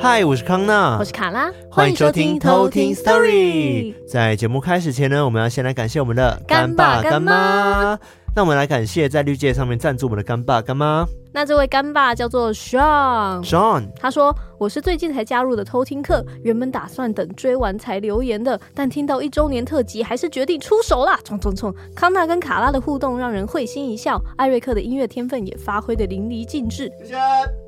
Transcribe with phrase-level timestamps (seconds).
[0.00, 3.94] 嗨，我是康娜，我是卡拉，欢迎收听偷听 Story。
[4.06, 7.98] 在节目开始前呢，我们要先来感谢我们的干爸干妈。
[8.36, 11.06] 那我们来感谢在绿界上面赞助我们的干爸干妈。
[11.34, 21.18] 那这位干爸叫做 Sean，Sean，他说，我是最近才加入的偷听客，原本打算等追完才留言的，但听到一周年特辑，还是决定出手啦！
[21.24, 21.74] 冲冲冲！
[21.92, 26.88] 康纳跟卡拉的互动让人会心一笑，艾瑞克的音乐天分也发挥得淋漓尽致。
[27.00, 27.14] 谢谢。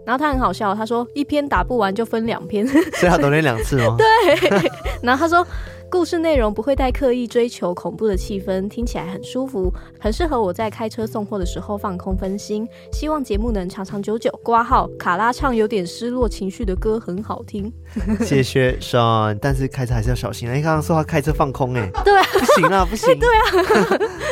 [0.07, 3.97] 然后他很好笑，他说一篇打不完就分两篇，所以他抖内两次吗？
[3.99, 4.71] 对。
[5.03, 5.45] 然后他说。
[5.89, 12.69] 故事内容不会太刻意追求恐怖的气氛，听起来很舒服，很适合我在开车送货的时候放空分心。
[12.93, 14.31] 希望节目能长长久久。
[14.43, 17.73] 挂号卡拉唱有点失落情绪的歌很好听，
[18.21, 19.37] 谢谢 Sean。
[19.41, 20.49] 但是开车还是要小心。
[20.49, 23.43] 你刚刚说他开车放空，哎，对啊，不行啊，不行， 对啊，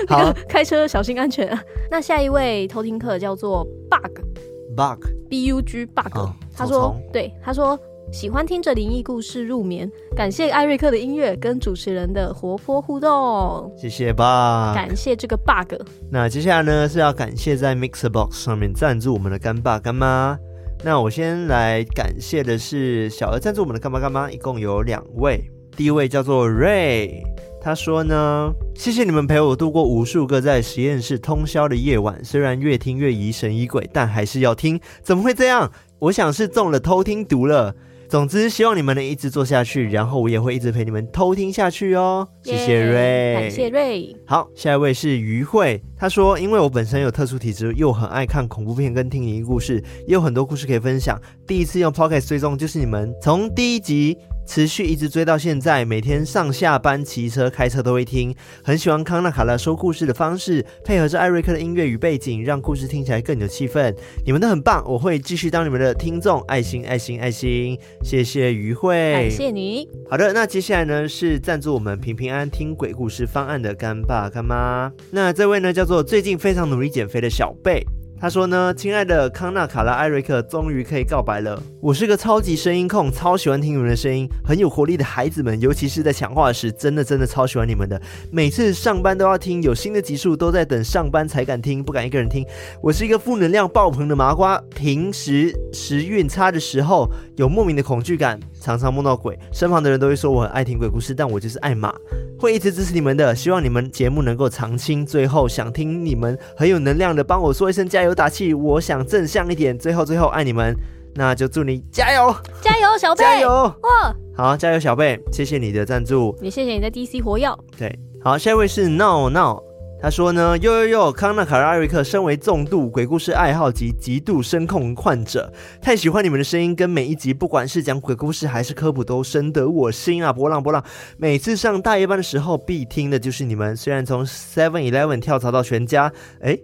[0.09, 1.62] 好，开车小心安全啊。
[1.91, 7.78] 那下一位偷听客叫做 Bug，Bug，B U G Bug，哦，他说，对，他说。
[8.15, 15.75] 喜欢听着灵异故事入眠，感谢艾瑞克的音乐跟主持人的活泼互动，谢谢 Bug，感谢这个 Bug。
[16.12, 20.39] 那接下来呢是要感谢在 Mixer Box 上面赞助我们的干爸干妈。
[20.85, 25.51] 那我先来感谢的是小额赞助我们的干爸干妈，一共有两位。
[25.77, 27.25] 第一位叫做 Ray，
[27.61, 34.81] 他说呢，谢谢你们陪我度过无数个在实验室通宵的夜晚，虽然越听越疑神疑鬼，但还是要听。
[35.03, 35.73] 怎么会这样？
[35.98, 37.75] 我想是中了偷听毒了。
[38.15, 42.25] 总之，希望你们能一直做下去，然后我也会一直陪你们偷听下去哦。
[42.45, 44.15] 谢谢瑞，感谢瑞。
[44.25, 51.20] 好，下一位是于慧，她说：“因为我本身有特殊体质，又很爱看恐怖片跟听灵异故事，也有很多故事可以分享。
[51.45, 58.34] 第一次用 Podcast 追踪就是你们，从第一集。”持续一直追到现在，每天上下班骑车、开车都会听。
[58.62, 63.95] 很喜欢康纳卡拉说故事的方式，配合着艾瑞克的音乐与背景，让故事听起来更有气氛。
[64.25, 66.41] 你们都很棒，我会继续当你们的听众。
[66.42, 69.89] 爱心，爱心，爱心，谢谢于慧，感谢你。
[70.11, 74.92] 好的，那接下来呢是赞助我们平平安安听鬼故事方案的干爸干妈。
[75.11, 77.85] 那这位呢叫做最近非常努力减肥的小贝。
[78.24, 81.62] 他说呢，亲爱的康纳、卡拉、艾瑞克，终于可以告白了。
[81.79, 88.01] 我是个超级声音控，超喜欢听你们的声音，很有活力的孩子们，尤其是在讲话时，真的真的超喜欢你们的。
[88.33, 92.42] 每次上班都要听，有新的集数都在等上班才敢听，不敢一个人听。
[92.80, 97.06] 我是一个负能量爆棚的麻瓜，平时时运差的时候
[97.36, 101.95] 有莫名的恐惧感，常常梦到鬼，身旁的人都会说我很爱听鬼故事，但我就是爱马，
[102.39, 103.35] 会一直支持你们的。
[103.35, 105.05] 希望你们节目能够长青。
[105.05, 108.14] 最后想听你们很有能量的，帮我说一声加油。
[108.14, 109.79] 打气，我想正向一点。
[109.79, 110.75] 最后，最后爱你们，
[111.14, 114.14] 那就祝你加油，加油，小贝，加油哇！
[114.36, 117.58] 好，加油，小贝，谢谢你的赞助，也谢谢你的 DC 活药。
[117.79, 119.63] 对，好，下一位是闹闹。
[120.05, 125.51] 他说呢，呦呦呦，康纳、卡拉、艾瑞克，身为重度鬼故事爱好及极度声控患者，
[125.81, 130.31] 太喜欢你们的声音，跟每一集，不管是讲鬼故事还是科普，都深得我心啊！
[130.31, 130.85] 波浪波浪，
[131.17, 133.75] 每次上大夜班的时候必听的就是你们。
[133.75, 136.12] 虽然从 Seven Eleven 跳槽到全家，
[136.43, 136.59] 哎，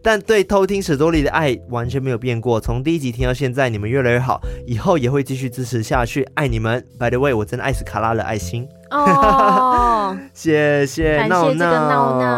[0.00, 2.58] 但对偷听史多利的爱完全没有变过。
[2.58, 6.82] 从第一集听到现在，你们越来越好，以后也会继续支持下去，爱你们。
[6.98, 8.66] By the way，我真的爱死卡拉了，爱心。
[8.90, 11.88] 哦， 谢谢闹闹。
[11.88, 12.28] 闹闹。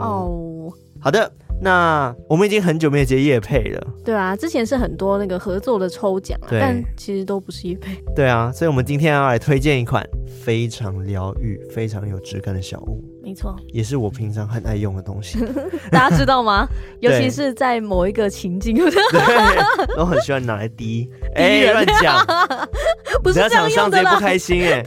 [0.00, 0.72] 哦。
[1.00, 1.30] 好的，
[1.60, 3.86] 那我们已经很久没有接夜配了。
[4.04, 7.96] 对啊，之前是很多那个合作的抽奖，但其实都不是夜配。
[8.14, 10.06] 对啊，所以我们今天要来推荐一款
[10.44, 13.02] 非常疗愈、非常有质感的小物。
[13.22, 15.38] 没错，也是我平常很爱用的东西。
[15.90, 16.68] 大家知道吗？
[17.00, 18.92] 尤其是在某一个情境，对，
[19.98, 21.10] 我很喜欢拿来滴。
[21.34, 22.24] 哎，乱讲，
[23.22, 24.14] 不是这样用的啦。
[24.14, 24.82] 不开心哎。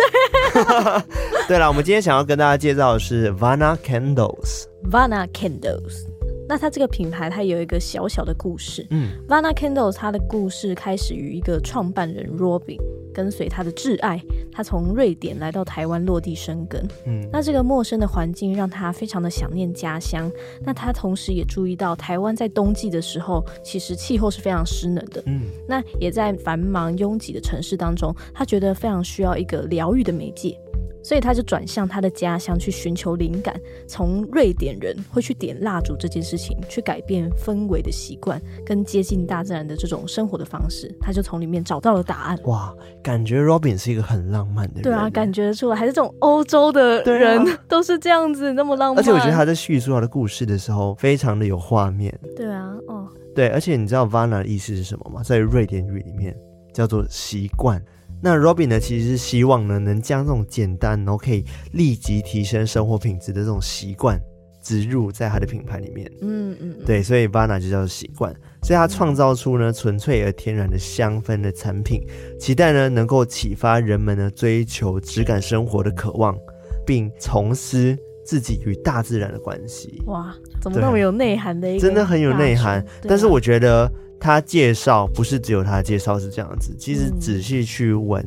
[1.47, 4.65] 对了，我们今天想要跟大家介绍的是 Vana Candles。
[4.89, 6.08] Vana Candles。
[6.49, 8.85] 那它这个品牌，它有一个小小的故事。
[8.89, 12.79] 嗯，Vana Candles 它的故事开始于一个创办人 Robin。
[13.11, 14.21] 跟随他的挚爱，
[14.51, 16.81] 他从瑞典来到台湾落地生根。
[17.05, 20.31] 嗯，那这个陌生的环境让他非常的想念家乡。
[20.61, 25.21] 那他同时也注意到，台湾在冬季的时候，其实气候是非常湿冷的。
[25.25, 30.57] 嗯，那也在繁忙拥挤的城市当中，他觉得非常需要一个疗愈的媒介。
[31.01, 42.37] 所以他就转向他的家乡去寻求灵感，从瑞典人会去点蜡烛这件事情，去改变氛围的习惯，跟接近大自然的这种生活的方式，他就从里面找到了答案。
[42.43, 44.83] 哇，感觉 Robin 是一个很浪漫的人。
[44.83, 49.01] 对啊，感觉出来还是这种欧洲的人、啊、都是这样子那么浪漫。
[49.01, 52.13] 而且我觉得他在叙述他的故事的时候，非常的有画面。
[52.35, 55.23] 对啊，哦，对，而且你知道 Vana 的意思是什么吗？
[55.23, 56.35] 在瑞典语里面
[56.73, 57.81] 叫做习惯。
[58.21, 64.19] 那 Robin 呢，其实是希望呢，能将这种简单，然后可以立即提升生活品质的这种习惯
[64.61, 66.11] 植入在他的品牌里面。
[66.21, 72.01] 嗯嗯，对，所以 Vana 就叫做习惯，所以他创造出呢纯粹而天然的香氛的产品，
[72.37, 76.37] 期待呢能够启发人们呢追求质感生活的渴望，
[76.85, 80.03] 并重思自己与大自然的关系。
[80.07, 81.79] 哇，怎么那么有内涵的一个？
[81.79, 82.85] 真的很有内涵。
[83.03, 83.89] 但是我觉得
[84.19, 88.23] 他介绍不是只有他的介绍是这样子，其实仔细去闻，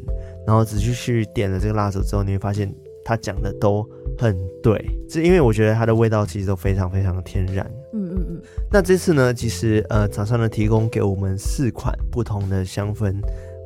[0.47, 2.75] 然后仔细去点了这个蜡烛之后，你会发现
[3.05, 3.87] 他讲的都
[4.19, 4.83] 很对。
[5.09, 7.71] 是因为我觉得它的味道其实都非常非常的天然。
[7.93, 8.43] 嗯嗯嗯。
[8.71, 13.15] 那这次呢，其实呃，厂商呢提供给我们四款不同的香氛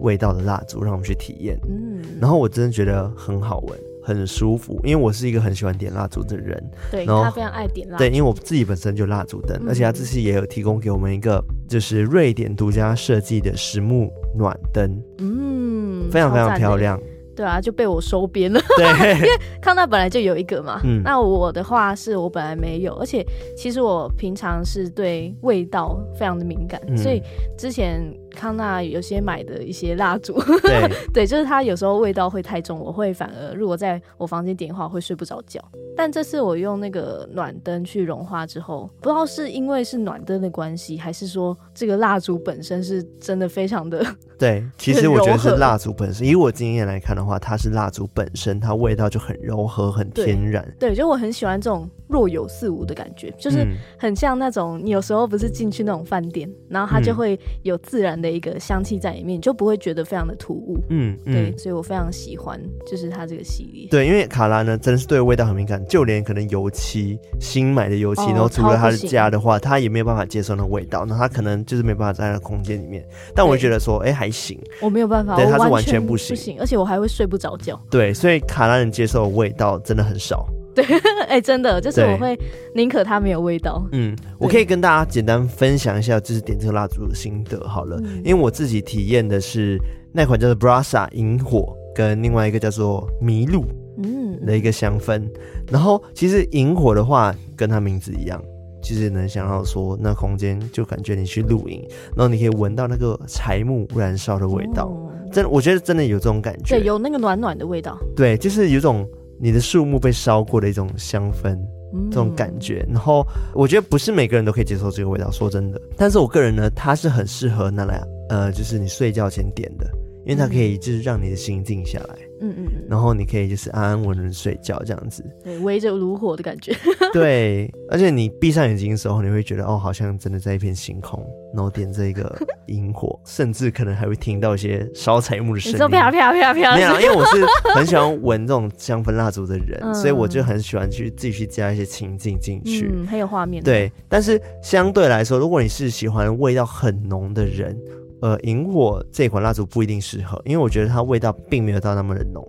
[0.00, 1.56] 味道的蜡烛，让我们去体验。
[1.68, 2.02] 嗯。
[2.20, 3.78] 然后我真的觉得很好闻。
[4.06, 6.62] 很舒服，因为我是一个很喜欢点蜡烛的人。
[6.92, 7.98] 对，然后他非常爱点蜡。
[7.98, 15.02] 对，因为我自己本身就蜡烛灯，嗯、而且他这次也有提供给我们一个，就是瑞典独家设计的实木暖灯。
[15.18, 17.00] 嗯，非常非常漂亮。
[17.34, 18.58] 对啊，就被我收编了。
[18.78, 18.86] 对，
[19.18, 19.28] 因为
[19.60, 20.80] 康纳本来就有一个嘛。
[20.84, 21.02] 嗯。
[21.02, 27.20] 那我的话是我本来没有，而且其实我平常是对味道非常的敏感，嗯、所以
[27.58, 28.00] 之前
[28.36, 35.60] 康纳有些买的一些蜡烛，对 对，就是它有时候味道会太重，我会反而如果在我房间点的话，我会睡不着觉。
[35.96, 44.04] 但这次我用那个暖灯去融化之后，不知道是因为是暖灯的关系，还是说这个蜡烛本身是真的非常的。
[44.38, 50.62] 对，其实我觉得是蜡烛本身，以我经验来看的话，它是蜡烛本身，它味道就很柔和、很天然。
[50.78, 53.66] 对，就我很喜欢这种若有似无的感觉，就是
[53.98, 60.78] 很像那种你有时候不是进去那种饭店，然后它就会有自然的一个香气在里面，你就不会觉得非常的突兀。
[60.90, 63.88] 嗯，对，所以我非常喜欢，就是它这个系列。
[63.90, 73.04] 对，因为卡拉呢，真的是对味道很敏感，就连可能油漆新买的油漆，然后除了他的家的话，他也没有办法接受那味道，那他可能就是没办法在那个空间里面。
[73.34, 77.80] 但我就觉得说，哎，还行，我没有办法，对，他是完全不行，不行而且我还会睡不着觉。
[77.90, 80.46] 对，所以卡拉能接受的味道真的很少。
[80.76, 80.84] 对，
[81.26, 82.38] 哎，真的就是我会
[82.74, 83.82] 宁可它没有味道。
[83.92, 87.98] 嗯，我可以跟大家简单分享一下，就是点这个蜡烛的心得好了。
[88.22, 89.78] 因为我自己体验的是
[90.12, 93.64] 那款叫做 Brasa 萤火，跟另外一个叫做麋鹿，
[94.02, 95.26] 嗯，的一个香氛。
[95.72, 98.38] 然后其实萤火的话，跟它名字一样，
[98.82, 101.82] 其实能想到说那空间就感觉你去露营，
[102.14, 104.92] 然后你可以闻到那个柴木燃烧的味道。
[105.32, 107.98] 真的，我觉得真的有这种感觉，对，有那个暖暖的味道。
[108.14, 109.08] 对，就是有种。
[109.40, 111.56] 你的树木被烧过的一种香氛，
[111.94, 112.86] 嗯、这种感觉。
[112.90, 115.80] 然后我觉得不是每个人都可以接受这个味道，说真的。
[115.96, 119.86] 但是我个人呢，它是很适合拿来，呃，就是你睡觉前点的，
[120.24, 122.16] 因为它可以就是让你的心静下来。
[122.40, 126.74] 嗯嗯嗯，然后你可以就是安安稳稳睡觉这样子，对，围着炉火的感觉。
[127.12, 131.24] 对，而且你闭上眼睛的时候，你会觉得哦，好像真的在一片星空，
[131.54, 132.36] 然后点这个
[132.68, 135.78] 萤火，甚至可能还会听到一些烧柴木的声音。
[135.78, 136.74] 说啪啪啪啪。
[136.74, 137.44] 没有，因为我是
[137.74, 143.62] 很喜欢闻这种香氛蜡烛的人，嗯、所以我就很喜欢去自己去加一些情境进去，嗯，很有画面。
[143.62, 147.76] 对，但是相对来说，如果你是喜欢味道很浓的人，
[148.20, 152.46] 呃，萤火这款蜡烛不一定适合，因为我觉得它味道并没有到那么的浓。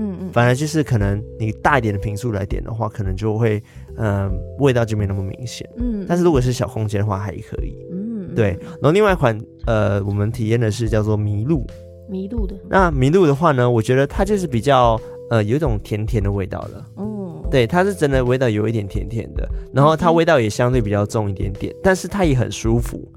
[0.00, 3.60] 嗯嗯，反而就是可能你大一点的瓶数来点的话，可能就会，
[3.96, 5.68] 嗯、呃，味道就没那么明显。
[5.76, 7.74] 嗯，但是如果是小空间的话，还可以。
[7.90, 8.50] 嗯，对。
[8.80, 9.36] 然后另外一款，
[9.66, 11.66] 呃，我们体验的是叫做麋鹿。
[12.08, 12.54] 麋鹿的。
[12.70, 15.00] 那麋鹿的话呢，我觉得它就是比较，
[15.30, 16.86] 呃，有一种甜甜的味道了。
[16.94, 17.44] 哦。
[17.50, 23.10] 对，它是真的味道有一点甜甜的，然后它味道也相对比较重一点点，但是它也很舒服，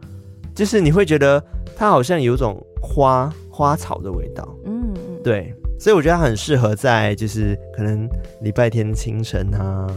[0.56, 1.44] 就是你会觉得
[1.82, 4.56] 它好像有一种花花草的味道。
[4.66, 5.52] 嗯嗯，对。
[5.80, 8.08] 所以我觉得它很适合在就是可能
[8.44, 9.88] 礼拜天清晨啊，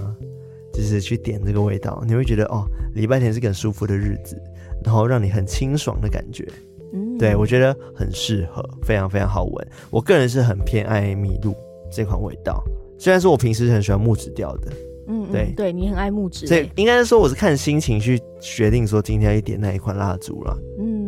[0.72, 2.64] 就是去点这个味道，你会觉得哦，
[2.94, 4.34] 礼拜天是个很舒服的日子，
[4.82, 6.48] 然后让你很清爽的感觉。
[6.94, 9.68] 嗯，对，我觉得很适合，非常非常好闻。
[9.90, 11.54] 我个人是很偏爱麋鹿
[11.92, 12.64] 这款味道，
[12.98, 14.72] 虽然说我平时很喜欢木质调的。
[15.06, 16.46] 嗯，对对，你很爱木质。
[16.46, 20.58] 所以应该是说我是看心情去决定说今天要点哪一款蜡烛了。
[20.78, 21.03] 嗯嗯。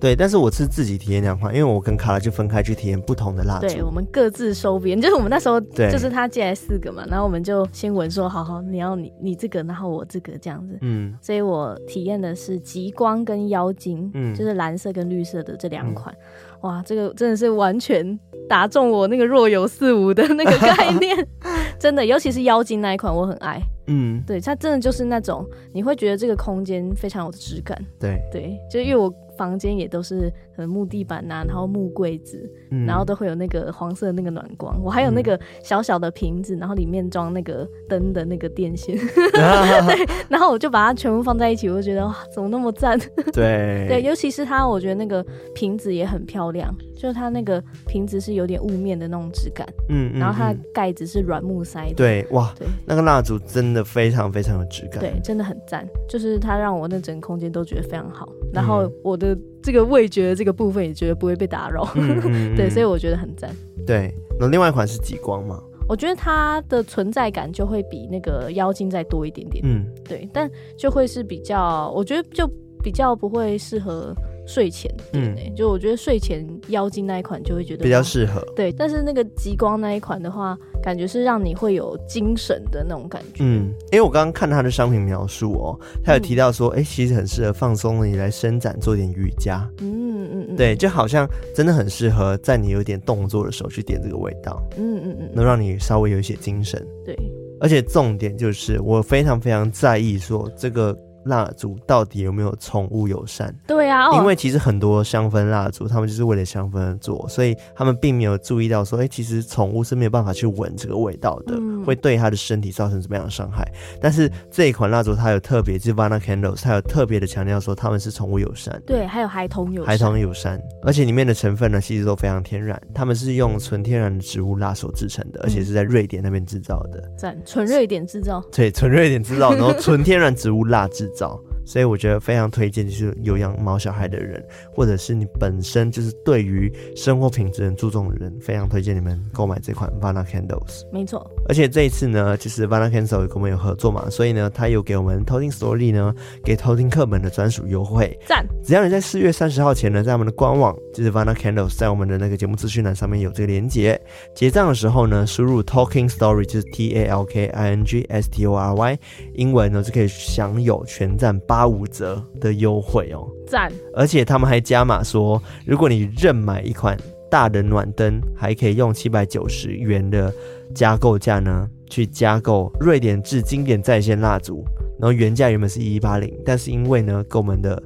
[0.00, 3.66] 对，但是我是自己体验两款，因为我跟卡拉就分开去体验不同的蜡烛。
[3.66, 10.78] 对，我们各自收编，就是我们那时候，就是他借来四个嘛，然后我们就先闻说，好好，你要你你这个，然后我这个这样子。
[10.82, 16.14] 嗯，所以我体验的是极光跟妖精，嗯，就是蓝色跟绿色的这两款。
[16.14, 21.26] 嗯、哇，这个真的是完全打中我那个若有似无的那个概念，
[21.76, 23.60] 真的，尤其是妖精那一款，我很爱。
[23.88, 27.76] 嗯，对，它真的就是那种你会觉得这个空间非常有质感。
[27.98, 29.12] 对对，就因为我。
[29.38, 34.76] 房间也都是可能木地板呐、啊，然后木柜子，嗯、然后都会有那个黄色的那个暖光。
[34.82, 38.96] 我还有那个小小的瓶子，然后里面装那个灯的那个电线，
[39.32, 42.98] 对，然后我就把它全部放在一起，我就觉得哇，怎么那么赞？
[43.32, 43.86] 对。
[43.88, 45.24] 对，尤其是它，我觉得那个
[45.54, 59.38] 瓶子也很漂亮，就是它那个瓶子是有点雾面的那种质感，嗯，嗯，然后它的盖子是软木塞的，对，哇，对，那个蜡烛真的非常非常有质感，对，真的很赞，就是它让我那整个空间都觉得非常好，然后我的
[59.68, 61.86] 这个味觉的这个部分也觉得不会被打扰，
[62.56, 63.54] 对，所以我觉得很赞。
[63.86, 64.10] 对，
[64.40, 65.62] 那另外一款是极光吗？
[65.86, 72.50] 我觉得它的存在感就会比那个妖精再多一点点，嗯，对，但就会是比较，我觉得就
[72.82, 74.14] 比较不会适合。
[74.48, 78.72] 睡前，嗯，就我觉得睡前妖精那一款就会觉得比较适合，对。
[78.72, 83.44] 但是那个极光那一款的话，感觉是让你会有精神的那种感觉。
[83.44, 89.68] 嗯，因为我刚刚看它的商品描述哦，它有提到说，哎、嗯欸，其实很适合放松你来伸展，做点瑜伽。
[89.82, 94.62] 嗯嗯嗯，对，就好像真的很适合在你有点动作的时候去点这个味道。
[94.78, 96.82] 嗯嗯嗯，能让你稍微有一些精神。
[97.04, 97.14] 对，
[97.60, 100.98] 而且重点就是我非常非常在意说这个。
[101.28, 103.54] 蜡烛到底有没有宠物友善？
[103.66, 113.66] 对啊，因为其实很多香氛蜡烛，他们就是为了香氛而做，所以他们并没有注意到说，哎、欸，其实宠物是没有办法去闻这个味道的，嗯、会对它的身体造成什么样的伤害。
[114.00, 131.47] 但是这一款蜡烛它有特别，就是 Vana Candles，它有特别的强调说他们是宠物友善，对，还有孩童友孩童友善，而且里面的成分呢，其实都非常天然，他们是用纯天然的植物蜡所制成的，而且是在瑞典那边制造的，赞，纯瑞典制造，对，纯瑞典制造，然后纯天然植物蜡制造。
[131.68, 134.42] 所以我觉得非常推荐，就是有养毛小孩的人，
[134.74, 140.88] 或者是你本身就是对于生活品质很注重的人，非常推荐你们购买这款 Vana Candles。
[140.90, 148.18] 没错，而且这一次呢，就是 Vana Candles 跟我们有合作嘛，所以呢，他有给我们偷听 Story 呢，给偷听课本的专属优惠。
[148.26, 148.46] 赞！
[148.64, 154.00] 只要你在四月三十号前呢，在我们的官网，就是 Vana Candles，在我们的那个节目资讯栏上面有这个连接，
[154.34, 158.98] 结账的时候呢，输入 Talking Story，就是 T A L K I N G S T O R Y，
[159.34, 162.22] 英文呢就可以享有全站八五折。
[162.40, 163.72] 的优惠哦，赞！
[163.94, 166.96] 而且他们还加码说，如果你任买一款
[167.30, 170.32] 大的暖灯，还可以用七百九十元的
[170.74, 174.64] 加购价呢，去加购瑞典制经典在线蜡烛。
[175.00, 177.82] 然后原价原本是一一八零，但是因为呢，购买的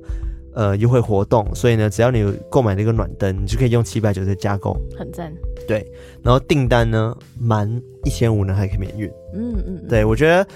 [0.54, 5.32] 呃优惠活动，所以呢，只要你有购买这个暖灯，你就可以用七百九十加购，很赞。
[5.66, 5.86] 对，
[6.22, 7.68] 然后订单呢满
[8.04, 9.10] 一千五呢还可以免运。
[9.34, 10.46] 嗯嗯，对，我觉得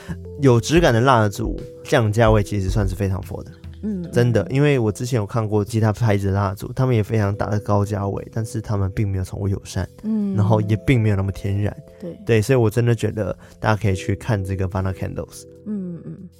[0.40, 3.50] 有质感的蜡烛降价位其实算是非常佛的。
[3.82, 12.18] 嗯，真的，因为我之前有看过其他牌子的蜡烛，他们也非常打的高价位，但是他们并没有宠物友善，嗯，然后也并没有那么天然，对。
[12.24, 15.85] 对，所以我真的觉得大家可以去看这个 Vana Candles，嗯嗯，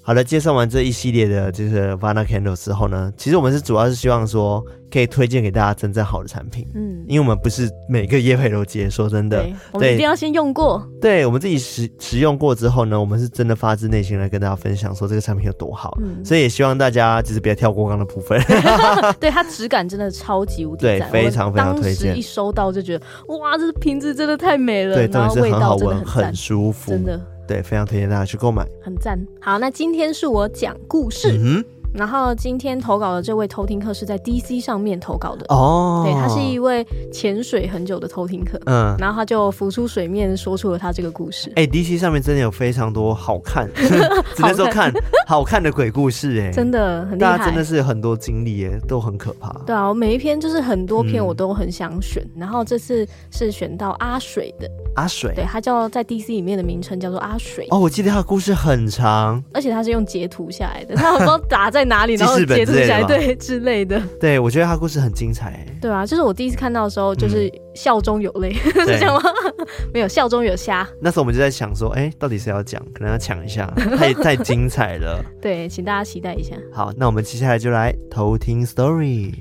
[0.07, 4.65] 好的，介绍完这一系列的就是 Vana Candles 之后呢，其实我们是主要是希望说。
[4.89, 18.41] 可以推荐给大家真正好的产品，嗯，因为我们不是每个业配都接，说真的，对，我们一定要先用过，对，我们自己使使用过之后呢，我们是真的发自内心来跟大家分享说这个产品有多好，嗯，所以也希望大家就是不要跳过刚的部分，
[19.19, 29.19] 对，它质感真的超级无敌，对，非常非常推荐，一收到就觉得哇，这瓶子真的太美了，对，然后味道真的很很舒服，真的，对，非常推荐大家去购买，很赞。
[29.41, 31.39] 好，那今天是我讲故事。
[31.41, 35.47] 嗯然后今天投稿的这位偷听客是在 DC 上面投稿的。
[35.49, 41.51] 哦，对，他是一位潜水很久的偷听客，嗯，然后他就浮出水面说出了他这个故事。
[41.57, 44.93] 哎，DC 上面真的有非常多好看， 只能说看
[45.27, 45.63] 好看。
[45.63, 49.51] 的鬼故事，哎，真的很厉害，大家真的是很多经历，哎，都很可怕。
[49.65, 57.67] 对啊，我每一篇就是很多篇我都很想选，然后这次是选到阿水的阿水，对，他叫在 DC 里面的名称叫做阿水。
[57.71, 61.87] 哦，我记得他的故事很长，而且他是用截图下来的，他不知道打在。
[61.87, 62.15] 哪里？
[62.19, 64.03] 然后截图下来，对之类的。
[64.21, 65.65] 对，我觉得他故事很精彩。
[65.81, 69.21] 对啊，就是我第一次看到的时候，就是笑中有泪，嗯、 是这样吗？
[69.95, 70.85] 没有，笑中有虾。
[71.01, 72.83] 那时候我们就在想说，哎、欸，到底谁要讲？
[72.93, 75.25] 可能要抢一下，太太精彩了。
[75.41, 76.57] 对，请大家期待一下。
[76.73, 79.33] 好，那我们接下来就来偷听 story。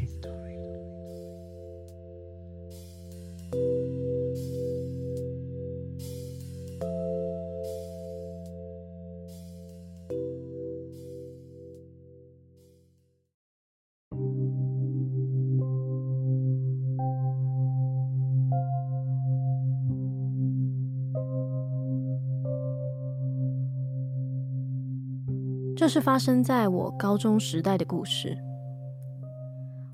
[25.96, 28.38] 是发生在我高中时代的故事。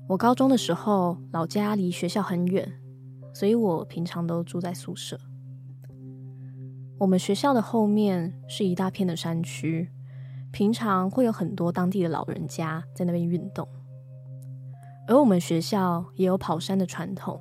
[0.08, 2.68] 我高中的时候，老家离学校很远，
[3.32, 5.16] 所以我平常都住在宿舍。
[6.98, 9.90] 我们学校的后面是一大片的山区，
[10.50, 13.68] 平常会有很多当地的老人家在那边运动。
[15.06, 17.40] 而我们学校也有跑山的传统，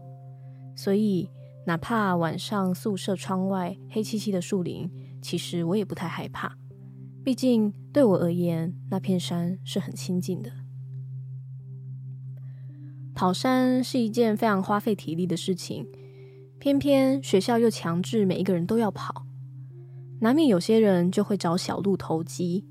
[0.75, 1.27] 所以
[1.65, 4.87] 哪怕晚上宿舍窗外黑漆漆的树林，
[5.19, 6.55] 其实我也不太害怕。
[7.23, 10.51] 毕竟对我而言，那片山是很亲近的。
[13.13, 15.85] 跑山是一件非常花费体力的事情，
[16.57, 19.27] 偏偏学校又强制每一个人都要跑，
[20.21, 22.65] 难免有些人就会找小路投机，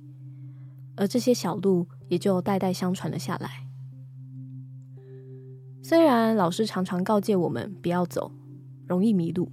[0.97, 3.69] 而这些小路也就代代相传了下来。
[5.83, 8.33] 虽然老师常常告诫我们不要走，
[8.87, 9.53] 容易迷路，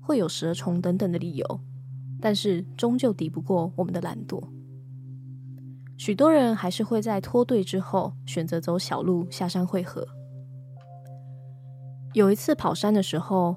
[0.00, 1.60] 会有蛇虫等等的理由，
[2.20, 4.42] 但是终究敌不过我们的懒惰。
[5.96, 10.06] 许多人还是会在脱队之后选择走小路下山会合。
[12.12, 13.56] 有一次跑山的时候，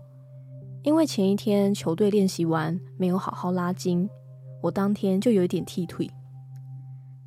[0.84, 4.10] 因为前一天球队练习完没有好好拉筋，
[4.62, 6.10] 我当天就有一点踢腿，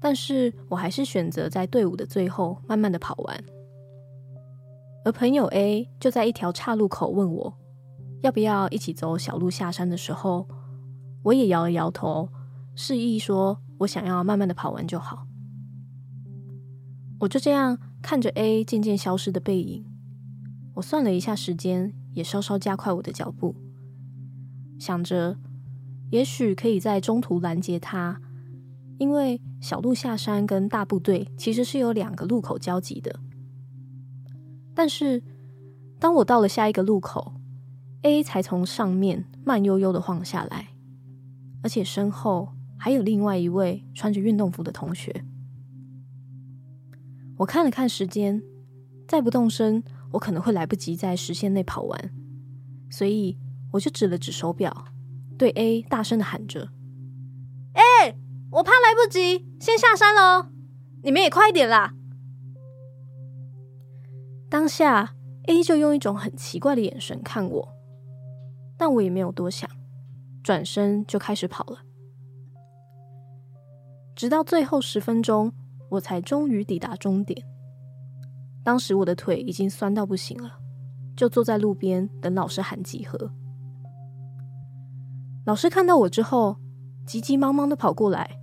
[0.01, 3.45] 但是我还是选择在队伍的最后慢慢的跑完。
[5.05, 7.55] 而朋友 A 就在一条岔路口问我，
[8.23, 10.47] 要不要一起走小路下山的时候，
[11.25, 12.29] 我也摇了摇头，
[12.75, 15.27] 示意说我想要慢慢的跑完就好。
[17.21, 19.85] 我就这样看着 A 渐渐消失的背影，
[20.75, 23.55] 我算了一下时间，也稍稍加快我的脚步，
[24.81, 25.39] 想着
[26.11, 28.21] 也许可以在中途拦截他，
[28.99, 33.21] 因为小路下山跟大部队其实是有两个路口交集的。
[34.75, 35.23] 但是，
[36.01, 37.35] 当我到了下一个路口
[38.03, 40.71] ，A 才从上面慢悠悠的晃下来，
[41.63, 45.25] 而且身后还有另外一位穿着运动服的同学。
[47.39, 48.43] 我看了看时间，
[49.09, 52.11] 再不动身，我可能会来不及在时限内跑完，
[52.91, 53.39] 所以
[53.73, 54.87] 我就指了指手表，
[55.39, 56.69] 对 A 大声的喊着
[57.75, 58.17] ：“哎，
[58.51, 60.49] 我怕来不及，先下山喽，
[61.03, 61.95] 你们也快一点啦！”
[64.49, 65.15] 当下
[65.47, 67.69] ，A 就用一种很奇怪的眼神看我，
[68.77, 69.69] 但我也没有多想，
[70.43, 71.79] 转身就开始跑了。
[74.15, 75.53] 直到最后十分钟，
[75.91, 77.45] 我才终于抵达终点。
[78.63, 80.59] 当时我的腿已经酸到不行了，
[81.17, 83.31] 就坐在路边等老师喊集合。
[85.45, 86.57] 老师看到我之后，
[87.05, 88.39] 急急忙忙的跑过来，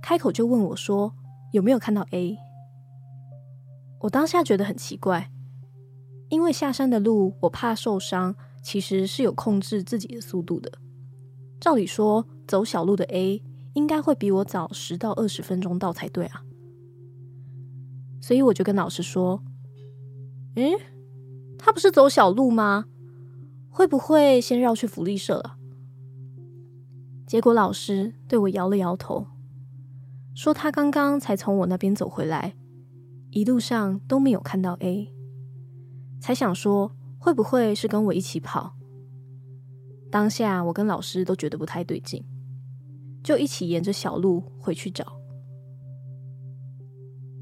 [0.00, 1.14] 开口就问我说
[1.52, 2.38] ：“有没有看到 A？”
[4.00, 5.30] 我当下觉得很奇怪。
[6.30, 10.70] 因为下山的路，我怕受伤，其实是有控制自己的速度的。
[11.60, 13.42] 照理说，走小路的 A
[13.74, 16.42] 应该会比我早十到二十分钟到才对啊。
[18.20, 19.42] 所以我就跟老师说
[20.56, 20.76] ：“诶，
[21.58, 22.86] 他不是走小路吗？
[23.70, 25.56] 会不会先绕去福利社了？”
[27.26, 29.26] 结果老师对我摇了摇头，
[30.34, 32.54] 说他刚刚才从我那边走回来，
[33.30, 35.12] 一路上都没有看到 A。
[36.20, 38.77] 才想说会不会是跟我一起跑？
[40.10, 42.24] 当下我跟老师都觉得不太对劲，
[43.22, 45.20] 就一起沿着小路回去找。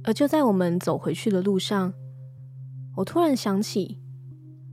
[0.04, 1.92] 而就在我们走回去的路上，
[2.96, 4.00] 我突然想起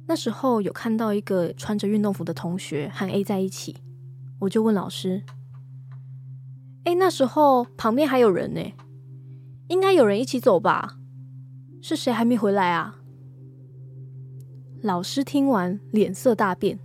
[0.08, 3.78] 那时候有看到一个穿着运动服的同学和 A 在一起，
[4.40, 5.24] 我就问老师
[6.86, 8.62] ：“哎，那时候旁边还有人呢，
[9.70, 10.98] 应该有人一起走吧？
[11.82, 13.00] 是谁还没回来啊？”
[14.84, 16.78] 老师听完，脸色大变，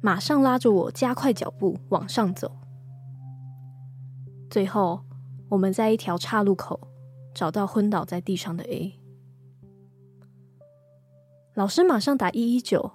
[0.00, 2.52] 马上拉着我加快脚步往上走。
[4.50, 5.04] 最后，
[5.48, 6.80] 我们在一条岔路口
[7.34, 8.98] 找到昏倒在地上的 A。
[11.54, 12.92] 老师马上打一一九，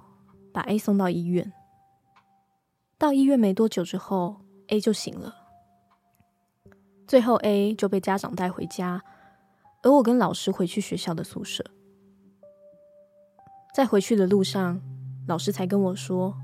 [0.54, 1.52] 把 A 送到医院。
[2.98, 4.38] 到医院没多久之后
[4.68, 5.36] ，A 就醒了。
[7.06, 9.04] 最后，A 就被家长带回家，
[9.82, 11.64] 而我跟老师回去学校的宿舍。
[13.76, 14.80] 在回去的路上，
[15.28, 16.38] 老师才跟我说，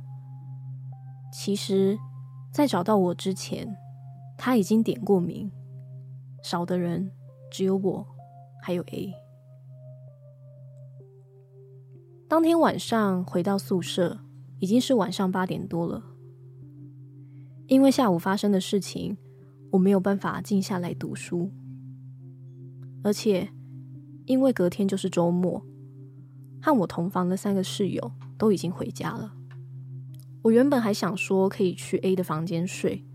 [1.32, 1.98] 其实，
[2.52, 3.76] 在找到我之前，
[4.38, 5.52] 他已经点过名，
[6.44, 7.12] 少的人
[7.52, 8.08] 只有我，
[8.62, 9.14] 还有 A。
[12.28, 14.20] 当天晚上回到宿舍，
[14.60, 16.04] 已经是晚上八点多了。
[17.68, 19.18] 因为下午发生的事情，
[19.72, 21.52] 我没有办法静下来读书，
[23.04, 23.50] 而且
[24.26, 25.64] 因为隔天就是周末。
[26.62, 29.34] 和我同房的三个室友都已经回家了。
[30.50, 33.06] 我原本还想说可以去 A 的房间睡，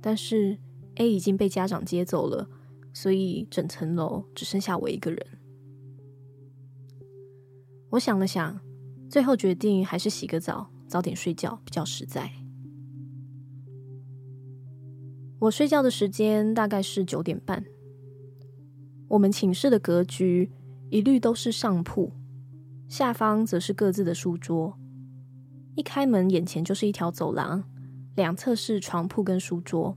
[0.00, 0.58] 但是
[0.96, 2.48] A 已经被家长接走了，
[2.92, 5.26] 所以整层楼只剩下我一个人。
[7.90, 8.58] 我想了想，
[9.08, 12.32] 最后决定还是洗个澡，早点睡觉比较实在。
[15.38, 17.64] 我睡觉的时间大概是九点半。
[19.06, 20.50] 我们寝室的格局。
[20.88, 22.12] 一律都是上铺，
[22.88, 24.78] 下方则是各自的书桌。
[25.76, 27.62] 一开门，眼前就是一条走廊，
[28.16, 29.96] 两侧是床铺跟书桌，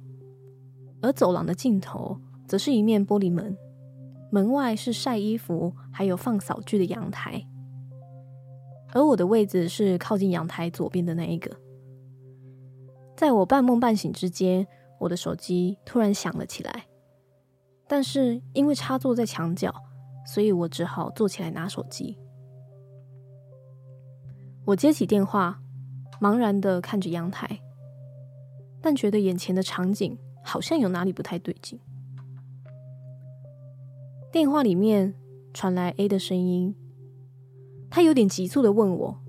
[1.02, 3.58] 而走廊的尽头则是一面玻璃门，
[4.30, 7.44] 门外是晒衣服还有放扫具的阳台。
[8.92, 11.56] 而我的位置是靠近阳台左边的那一个。
[13.16, 14.68] 在我半梦半醒之间，
[15.00, 16.88] 我的手机突然响了起来，
[17.88, 19.74] 但是因为插座在墙角，
[20.26, 22.18] 所以我只好坐起来拿手机。
[24.66, 25.62] 我接起电话，
[26.22, 27.62] 茫然的看着阳台，
[28.82, 31.80] 但觉得眼前的场景好像有哪里不太对劲。
[34.32, 35.16] 电话里面
[35.54, 36.76] 传来 A 的声音。
[37.92, 39.20] 他有点急促的问我：“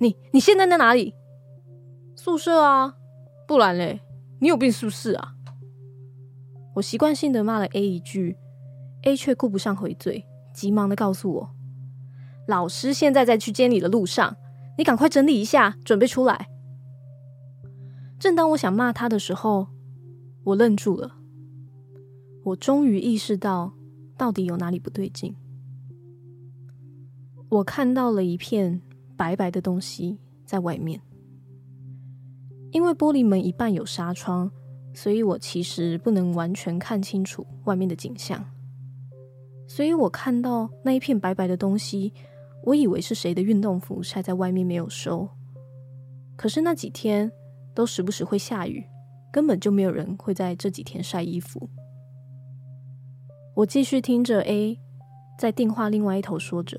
[0.00, 1.14] 你你现在在哪里？
[2.16, 2.96] 宿舍啊？
[3.46, 4.00] 不然嘞？
[4.40, 5.36] 你有病是不是啊？”
[6.74, 8.36] 我习惯性的骂了 A 一句
[9.02, 11.50] ，A 却顾不上回嘴，急忙的告诉我
[12.48, 14.36] ：“老师现在在去接你的路上，
[14.80, 16.48] 你赶快整理一下，准备出来。”
[18.18, 19.66] 正当我想骂他的时候，
[20.42, 21.16] 我愣住了。
[22.44, 23.74] 我终于意识到，
[24.16, 25.36] 到底有哪里不对劲。
[27.50, 28.80] 我看到了一片
[29.18, 30.16] 白白的东西
[30.46, 31.02] 在外面，
[32.70, 34.50] 因为玻璃门一半有纱窗，
[34.94, 38.42] 所以我其实不能完全看清楚外面的景象。
[39.68, 42.14] 所以我看到那一片白白的东西，
[42.64, 45.28] 我以为是谁的运动服晒在外面没有收。
[46.36, 47.30] 可是那几天
[47.74, 48.84] 都时不时会下雨，
[49.32, 51.68] 根本就没有人会在这几天晒衣服。
[53.54, 54.78] 我继续听着 A
[55.38, 56.78] 在电话另外一头说着。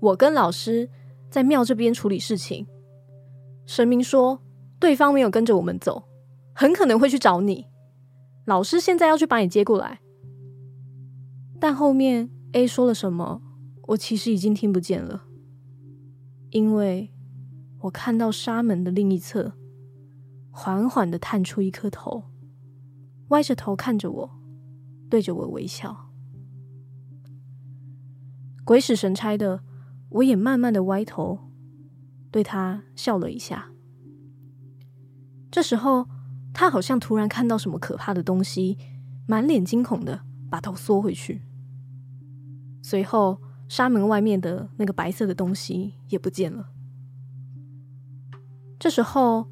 [0.00, 0.88] 我跟老师
[1.30, 2.66] 在庙这边处理事情，
[3.66, 4.40] 神明说
[4.78, 6.02] 对方没有跟着我们走，
[6.54, 7.66] 很可能会去找你。
[8.46, 10.00] 老师现在要去把你接过来，
[11.60, 13.40] 但后面 A 说了什么，
[13.88, 15.24] 我其实已经听不见了，
[16.50, 17.12] 因为
[17.80, 19.54] 我看到沙门的另一侧，
[20.50, 22.24] 缓缓的探出一颗头，
[23.28, 24.30] 歪着头看着我，
[25.08, 26.10] 对着我微笑，
[28.64, 29.62] 鬼使神差的。
[30.12, 31.38] 我也慢慢的歪头，
[32.32, 33.70] 对他笑了一下。
[35.52, 36.08] 这时候，
[36.52, 38.76] 他好像突然看到什么可怕的东西，
[39.28, 41.42] 满脸惊恐的把头缩回去。
[42.82, 43.40] 随后，
[43.70, 46.70] 纱门外面的那个白色的东西也不见了。
[48.80, 49.46] 这时候，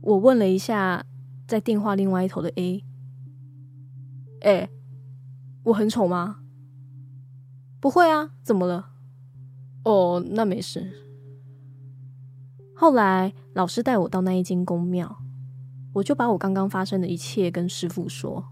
[0.00, 1.04] 我问了一下
[1.46, 2.82] 在电话另外一头的 A：“
[4.40, 4.70] 哎，
[5.64, 6.38] 我很丑吗
[7.78, 8.92] ？”“不会啊，怎么了？”
[9.84, 10.90] 哦，那没事。
[12.74, 15.18] 后来老师带我到那一间宫庙，
[15.92, 18.42] 我就把我刚刚发生的一切跟师傅说，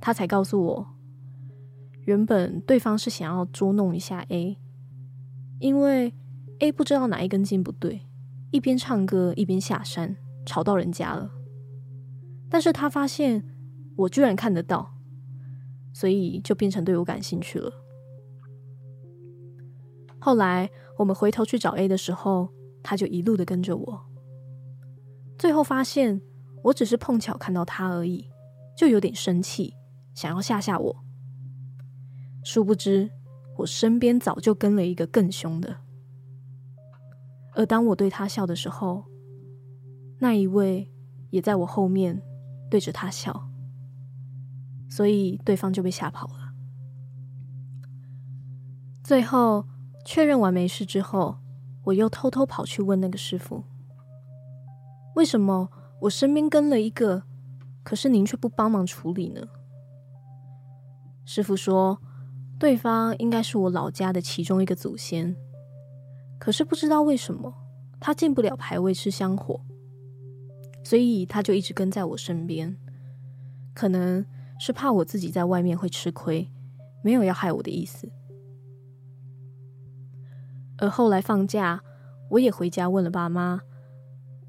[0.00, 0.95] 他才告诉我，
[2.06, 4.56] 原本对方是想要捉弄一下 A，
[5.58, 6.14] 因为
[6.60, 8.00] A 不知道哪一根筋不对，
[8.52, 10.16] 一边唱歌一边下山，
[10.46, 11.30] 吵到人家了。
[12.48, 13.44] 但是他发现
[13.96, 14.94] 我居然看得到，
[15.92, 17.72] 所以就变成对我感兴趣了。
[20.20, 22.48] 后来我们回头去找 A 的时候，
[22.84, 24.06] 他就一路的跟着我。
[25.36, 26.22] 最后发现
[26.62, 28.30] 我只是碰巧看到他而已，
[28.78, 29.74] 就有点生气，
[30.14, 31.05] 想要吓吓我。
[32.46, 33.10] 殊不知
[33.56, 35.78] 我身边早就跟了一个更凶的。
[37.56, 39.02] 而当我对他笑的时候，
[40.20, 40.88] 那一位
[41.30, 42.22] 也在我后面
[42.70, 43.50] 对着他笑，
[44.88, 46.54] 所以对方就被吓跑了。
[49.02, 49.66] 最后。
[50.08, 51.38] 确认完没事之后，
[51.82, 53.64] 我又偷偷跑去问那个师傅
[55.16, 55.68] ：“为什么
[56.02, 57.24] 我身边跟了一个，
[57.82, 59.48] 可是您却不帮忙处理呢？”
[61.26, 62.00] 师傅说
[62.58, 65.36] ：“对方应该是我老家的其中一个祖先，
[66.38, 67.52] 可是不知道为什么
[68.00, 69.60] 他进不了牌位吃香火，
[70.82, 72.76] 所以他就一直跟在我身边，
[73.74, 74.24] 可能
[74.58, 76.50] 是怕我自己在外面会吃亏，
[77.02, 78.10] 没有要害我的意思。”
[80.78, 81.82] 而后来放假，
[82.30, 83.60] 我也回家问了爸妈，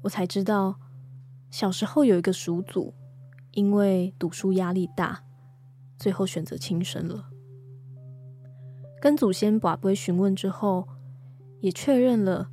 [0.02, 0.76] 我才知道
[1.50, 2.94] 小时候有一个叔祖，
[3.52, 5.24] 因为读书压力大，
[5.98, 7.30] 最后选择轻生了。
[9.00, 10.88] 跟祖先跋杯询问之后，
[11.60, 12.50] 也确认了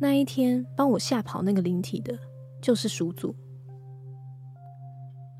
[0.00, 2.18] 那一天帮我吓跑那个灵体的，
[2.60, 3.34] 就是鼠祖。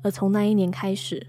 [0.03, 1.27] 而从那一年开始，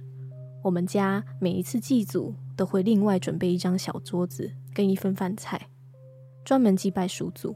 [0.62, 5.68] 我们家每一次祭祖都会另外准备一张小桌子跟一份饭菜。
[6.44, 7.54] 专门祭拜鼠祖，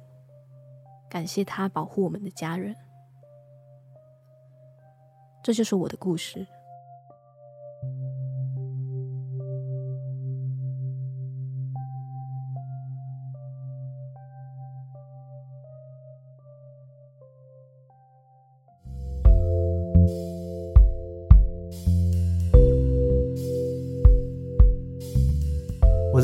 [1.08, 2.74] 感谢他保护我们的家人。
[5.42, 6.46] 这就是我的故事。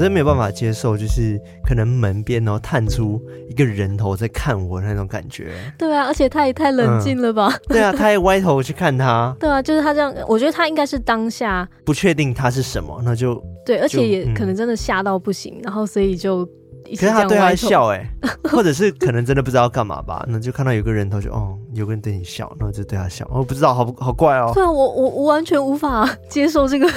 [0.01, 5.53] 真的没有办法接受，就是可能门边然后探出一个人头在看我那种感觉。
[5.77, 7.53] 对啊，而且他也太冷静了吧？
[7.53, 9.37] 嗯、对啊，他也歪头去看他。
[9.39, 16.49] 对啊，就是他这样，我觉得他应该是当下不确定他是什么，那就对，而且也可能真的吓到不行，嗯、然后所以就。
[16.93, 20.25] 可是他对他笑哎、欸， 或者是可能真的不知道干嘛吧？
[20.27, 23.25] 那就看到有个人头就哦，有个人对你笑，然后就对他笑。
[23.31, 24.51] 我、哦、不知道，好好怪哦。
[24.53, 26.89] 对啊，我我我完全无法接受这个。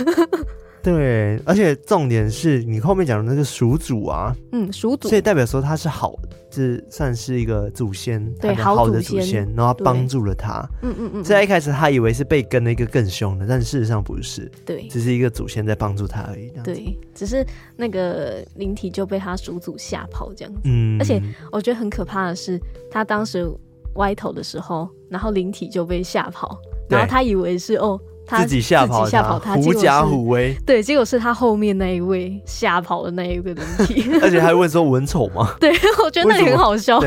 [0.83, 10.67] 对，而且重点是你后面讲的那个属主啊，嗯，属主，所以代表说他是好的，这算是一个祖先，对，好的祖先，然后帮助了他。
[10.81, 11.23] 嗯嗯嗯。
[11.23, 16.51] 在一开始他以为是被跟了一个更凶的，但事实上不是，对，只是一个祖先在帮助他而已。
[16.65, 17.45] 对，只是
[17.77, 20.59] 那个灵体就被他属主吓跑这样子。
[20.65, 22.59] 嗯，而且我觉得很可怕的是，
[22.91, 23.49] 他当时
[23.95, 27.97] 歪头的时候，然后灵体就被吓跑，然后他以为是哦。
[28.25, 30.55] 他自己吓跑，跑他，狐假虎威。
[30.65, 35.71] 对，结果是他后面那一位吓跑的那一个灵体， 而且还问说： “我很丑吗？”对，
[36.03, 36.99] 我觉得那里很好笑。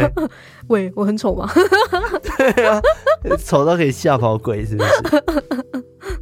[0.68, 1.48] 喂，我很丑吗？
[2.37, 2.81] 对啊，
[3.38, 4.90] 丑到可以吓跑鬼，是不是？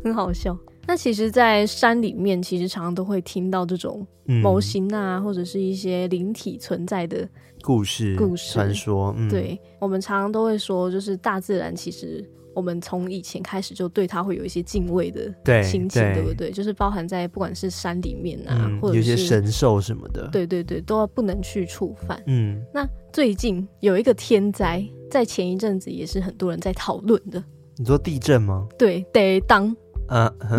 [0.02, 0.56] 很好笑。
[0.86, 4.06] 那其实，在山里面，其实常常都会听到这种
[4.42, 7.26] 模型啊，嗯、或者是一些灵体存在的
[7.62, 9.14] 故事、故事传说。
[9.16, 12.22] 嗯、对，我们常常都会说，就是大自然其实。
[12.54, 16.50] 我们从以前开始就对它会有一些敬畏的心情，对，不对？
[16.50, 22.22] 就是包含在不管是山里面啊，嗯、或者是有些神兽什么的，对对对，都要不能去触犯。
[22.26, 27.42] 嗯，那最近有一个天灾，在前一阵子也是很多人在讨论的。
[27.76, 28.66] 你说地震吗？
[28.78, 29.74] 对，得当。
[30.08, 30.58] 嗯、呃，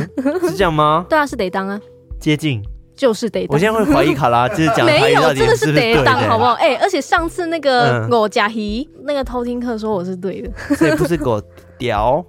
[0.50, 1.06] 是这样吗？
[1.10, 1.80] 对啊，是得当啊。
[2.20, 2.62] 接近。
[2.98, 6.54] 就是得当，我现在会怀疑卡拉， 就是讲没有，真的是得当，好不好？
[6.54, 11.42] 哎、欸，而且上次那个我假皮那个偷听课说我是对的， 所以不是狗
[11.78, 12.26] 屌。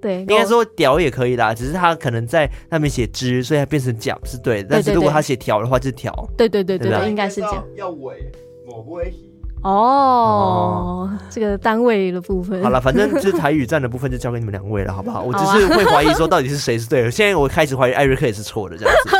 [0.00, 4.68] 对，应该说屌也可以啦，只是他可能在那边写之，所以他变成讲是对的。
[4.72, 6.12] 但是如果他写条的话，就是条。
[6.36, 7.64] 对对对对对，应该是这样。
[7.74, 8.30] 要尾，
[8.66, 9.14] 我不会
[9.62, 12.62] 哦，这个单位的部分。
[12.62, 15.22] 好了，反正就是台语站的部分就交给你们两位了，好不好？
[15.22, 17.10] 我只是会怀疑说到底是谁是对的。
[17.10, 19.16] 现在我开始怀疑艾瑞克也是错的，这样子。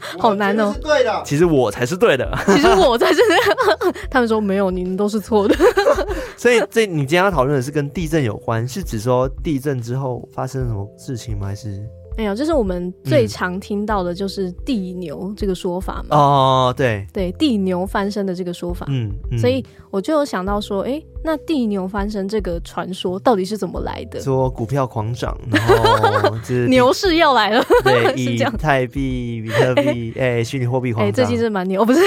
[0.18, 0.74] 好难哦。
[0.82, 2.30] 对的，其实我才是对的。
[2.46, 3.20] 其实我才是。
[4.10, 5.54] 他们说没有，你们都是错的。
[6.36, 11.46] 所以这你今天要讨论的是跟地震有关，是指说地震之后发生什么事情吗？
[11.48, 11.82] 还是？
[12.16, 16.16] 没有，就是我们最常听到的，就是地牛这个说法嘛。
[16.16, 18.86] 哦，对，对，地牛翻身的这个说法。
[18.88, 24.20] 嗯，嗯，所以我就有想到说，哎，那地牛翻身这个传说到底是怎么来的？
[24.20, 26.36] 说股票狂涨，然后
[26.68, 27.64] 牛市要来了。
[27.82, 31.08] 对， 以太币、比特币， 哎，虚拟货币狂涨。
[31.08, 32.00] 哎，最近是蛮牛，不是？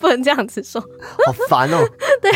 [0.00, 1.78] 不能这样子说，好烦哦。
[2.20, 2.30] 对，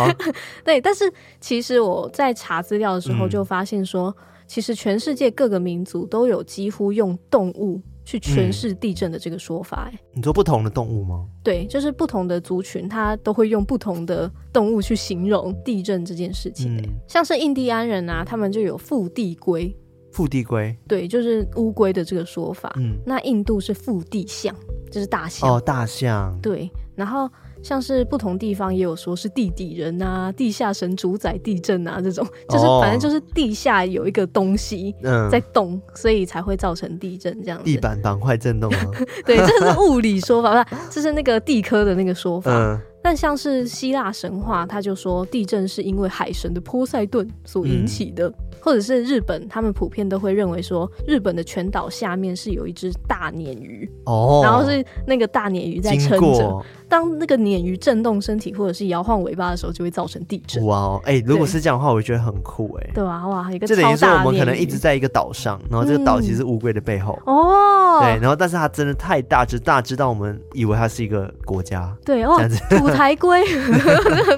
[0.65, 4.15] 对，但是其实我在查资料的时候就发现说。
[4.47, 11.27] 其实全世界各个民族都有几乎用动物去诠释地震的这个说法，哎，你说不同的动物吗？
[11.43, 16.77] 对，就是不同的族群，它都会用不同的动物去形容地震这件事情。
[16.77, 19.75] 嗯，像是印第安人啊，他们就有复地龟，
[20.13, 22.73] 复地龟，对，就是乌龟的这个说法。
[22.77, 24.55] 嗯，那印度是复地象，
[24.91, 25.51] 就是大象。
[25.51, 26.39] 哦，大象。
[26.41, 27.29] 对，然后。
[27.65, 34.95] 像是不同地方也有说是地底人啊，地下神主宰地震啊，这种就是反正就是地下有一个东西
[35.31, 37.65] 在动，所以才会造成地震这样子。
[37.65, 38.91] 地板板块震动吗？
[39.25, 42.53] 对，这是物理说法，不是，这是那个地科的那个说法。
[42.53, 60.65] 嗯但像是希腊神话，他就说地震是因为海神的波塞顿所引起的，嗯、或者是日本，他们普遍都会认为说，日本的全岛下面是有一只大鲶鱼，哦，然后是那个大鲶鱼在撑着，当那个鲶鱼震动身体或者是摇晃尾巴的时候，就会造成地震。
[60.65, 72.39] 哇哦，哎、欸，如果是这样的话，我觉得很酷哎，对啊，哇，一个这等于说我们可能一直在一个岛上，然后这个岛其实是乌龟的背后，哦、嗯，对，然后但是它真的太大只，大只到我们以为它是一个国家，对哦，
[72.71, 73.43] 土台龟。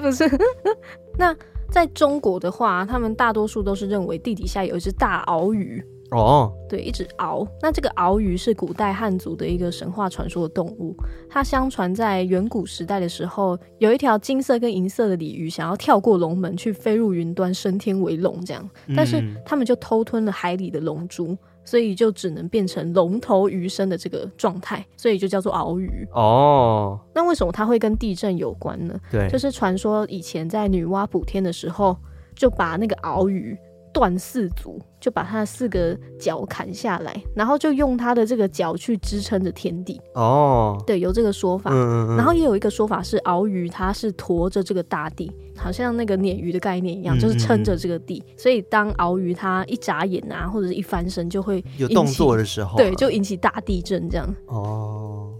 [0.01, 0.29] 不是，
[1.17, 1.35] 那
[1.69, 7.45] 在中国的话，他们大多数都是认为地底下有一只大鳌鱼哦，对，一只鳌。
[7.61, 10.95] 那这个鳌鱼是古代汉族的一个神话传说的动物。
[11.29, 21.37] 它相传在远古时代的时候，有一条金色跟银色的鲤鱼想要跳过龙门去飞入云端升天为龙，这样，但是他们就偷吞了海里的龙珠。
[21.67, 26.97] 所以就只能变成龙头鱼身的这个状态，所以就叫做鳌鱼哦。
[27.13, 28.97] 那为什么它会跟地震有关呢？
[29.11, 31.97] 对，就是传说以前在女娲补天的时候，
[32.33, 33.57] 就把那个鳌鱼
[33.97, 39.99] 断四足，就把他的四个脚砍下来，然后就用他的这个脚去支撑着天地。
[40.13, 41.71] 哦，对，有这个说法。
[41.71, 42.17] 嗯嗯嗯。
[42.17, 45.31] 然后也有一个说法是鳌鱼它是驮着这个大地。
[45.59, 54.35] 好像那个鲶鱼的概念一样，就是撑着这个地，所以当鳌鱼它一眨眼啊，或者是一翻身，就会有动作的时候，对，就引起大地震这样。
[54.45, 55.36] 哦，那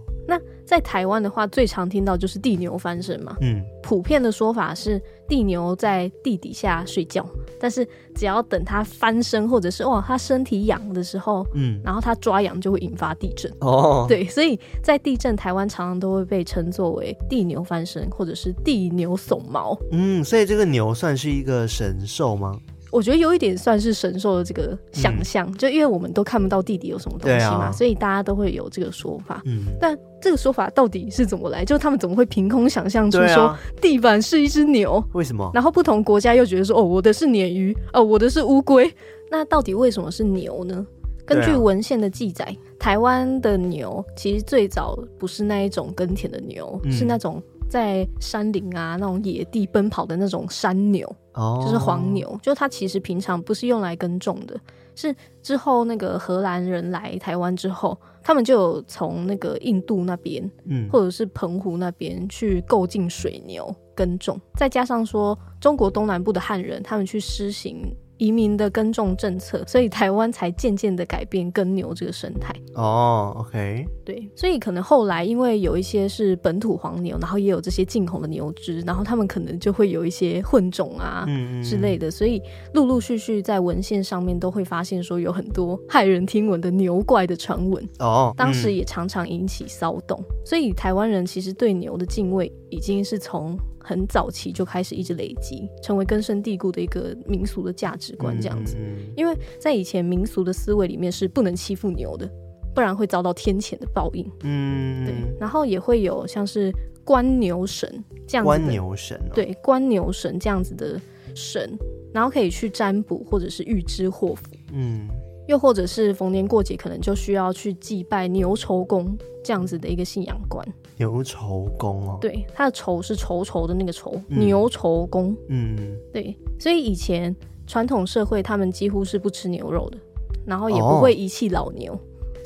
[0.68, 3.34] 在台湾的话，最常听到就是地牛翻身嘛。
[3.40, 7.26] 嗯，普遍的说法是地牛在地底下睡觉，
[7.58, 13.50] 但是只要等它翻身，或者是哇，它身体痒的时候，嗯，然后它抓痒就会引发地震。
[13.60, 19.74] 哦，对，所以在地震，台湾常常都会被称作为地牛翻身，或者是地牛耸毛。
[19.90, 22.54] 嗯，所以这个牛算是一个神兽吗？
[22.90, 29.42] 我觉得有一点算是神兽的这个想象，嗯、就因为我们都看不到地底有什么东西嘛，啊、所以大家都会有这个说法。
[29.44, 31.64] 嗯，但这个说法到底是怎么来？
[31.64, 35.02] 就他们怎么会凭空想象出说地板是一只牛？
[35.12, 35.50] 为什么？
[35.52, 38.90] 然后不同国家又觉得说，哦，我的是鲶鱼，哦，我的是乌龟。
[39.30, 40.86] 那到底为什么是牛呢？
[41.26, 47.42] 根据文献的记载，啊、台湾的牛其实最早不是那一种耕田的牛，嗯、是那种。
[47.68, 51.62] 在山林啊，那种野地奔跑的那种山牛，oh.
[51.62, 54.58] 就是黄牛，就它其实平常不是用来耕种的，
[54.94, 67.94] 是之后那个荷兰人来台湾之后，他们就有从那个印度那边，嗯，或者是澎湖那边去购进水牛耕种，再加上说中国东南部的汉人，他们去施行。
[68.18, 72.54] 移民的耕种政策，所以台湾才渐渐的改变耕牛这个生态。
[72.74, 81.26] 哦、oh，OK，对，所以可能后来因为有一些是本土黄牛，然后也有这些进口的牛只，然后他们可能就会有一些混种啊
[81.62, 82.42] 之类的，所以
[82.74, 87.82] 陆陆续续在文献上面都会发现说有很多骇人听闻的牛怪的传闻。
[87.98, 93.58] 哦，oh, 当时也常常引起骚动，嗯、所以台湾人其实对牛的敬畏已经是从。
[93.80, 98.76] 很早期就开始一直累积，成为根深蒂固的一个民俗的价值观，这样子。
[99.16, 102.30] 因为在以前民俗的思维里面是不能欺负牛的，
[102.74, 104.30] 不然会遭到天谴的报应。
[104.42, 105.14] 嗯，对。
[105.40, 106.70] 然后也会有像是
[107.02, 107.88] 关牛神
[108.26, 111.00] 这样子的观牛神、哦，对，关牛神这样子的
[111.34, 111.74] 神，
[112.12, 114.42] 然后可以去占卜或者是预知祸福。
[114.74, 115.08] 嗯。
[115.48, 120.66] 又或者是逢年过节，可能就需要去祭拜牛稠公这样子的一个信仰观。
[120.98, 125.34] 牛稠公哦，对，它的稠是稠稠的那个稠，嗯、牛稠公。
[125.48, 127.34] 嗯，对，所以以前
[127.66, 129.98] 传统社会他们几乎是不吃牛肉的，
[130.44, 131.94] 然后也不会遗弃老牛。
[131.94, 131.98] 哦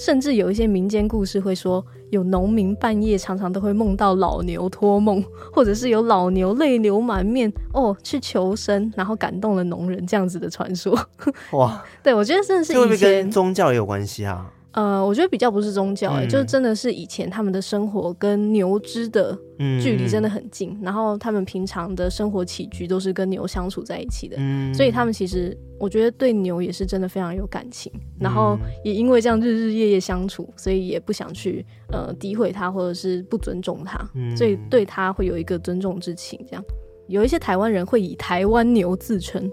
[0.04, 10.92] 甚至有一些民间故事会说，有农民半夜常常都会梦到老牛托梦，或者是有老牛泪流满面哦去求生，然后感动了农人这样子的传说。
[11.52, 14.50] 哇， 对，我觉得真的是以前会不会跟宗教也有关系啊？
[14.72, 19.38] 呃，我觉得比较不是宗教、欸，哎、嗯，就真的是以前他们的生活跟牛只的
[19.82, 36.42] 距离真的很近，嗯、然后他们平常的生活起居都是跟牛相处在一起的，嗯、所以他们其实我觉得对牛也是真的非常有感情，然后也因为这样日日夜夜相处，所以也不想去呃诋毁它或者是不尊重它，嗯、所以对它会有一个尊重之情。
[36.48, 36.64] 这样
[37.08, 39.50] 有一些台湾人会以台湾牛自称，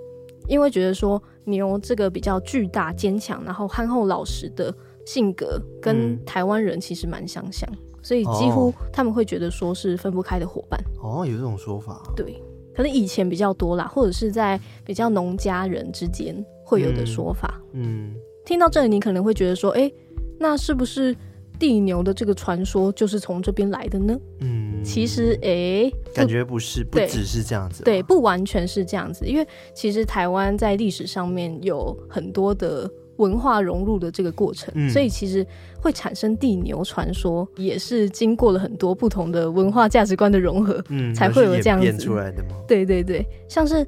[0.47, 4.73] 因为觉得说牛这个比较巨大坚强，然后憨厚老实的。
[5.09, 10.79] 性格跟台湾人其实蛮相像，嗯、所以几乎他们会觉得说是分不开的伙伴。
[11.01, 12.13] 哦，有这种说法。
[12.15, 12.39] 对，
[12.75, 17.59] 可能以前比较多啦，或者是在比较农家人之间会有的说法。
[17.73, 19.93] 嗯，嗯听到这里，你可能会觉得说，哎、欸，
[20.37, 21.15] 那是不是
[21.57, 24.15] 地牛的这个传说就是从这边来的呢？
[24.41, 27.83] 嗯，其实，哎、欸，感觉不是，不只是这样子。
[27.83, 32.87] 对，不完全是这样子，因为其实台湾在历史上面有很多的。
[33.19, 35.45] 文化融入的这个过程，嗯、所以其实
[35.79, 42.55] 会产生地牛传说，也是经过了很多不同的文化价值观的融合，嗯， 才会有这样子变出来的吗？
[42.67, 43.85] 对对对，像是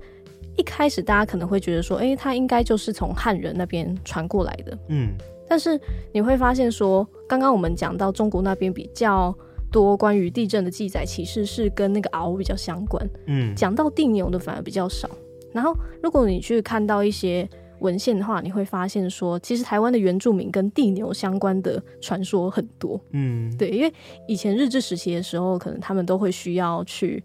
[0.58, 5.13] 一开始大家可能会觉得说，哎、欸，它应该就是从汉人那边传过来的，嗯，
[5.48, 5.80] 但是
[6.12, 9.34] 你会发现说，刚刚我们讲到中国那边比较
[9.72, 15.10] 多关于地震的记载，其实是跟那个敖比较相关，嗯，讲到地牛的反而比较少。
[15.54, 17.50] 然后如果你去看到一些。
[17.82, 23.00] 文献的话，你会发现说，其实台湾的原住民跟地牛相关的传说很多。
[23.12, 23.94] 嗯，对，因为
[24.28, 27.24] 以前日治时期的时候，可能他们都会需要去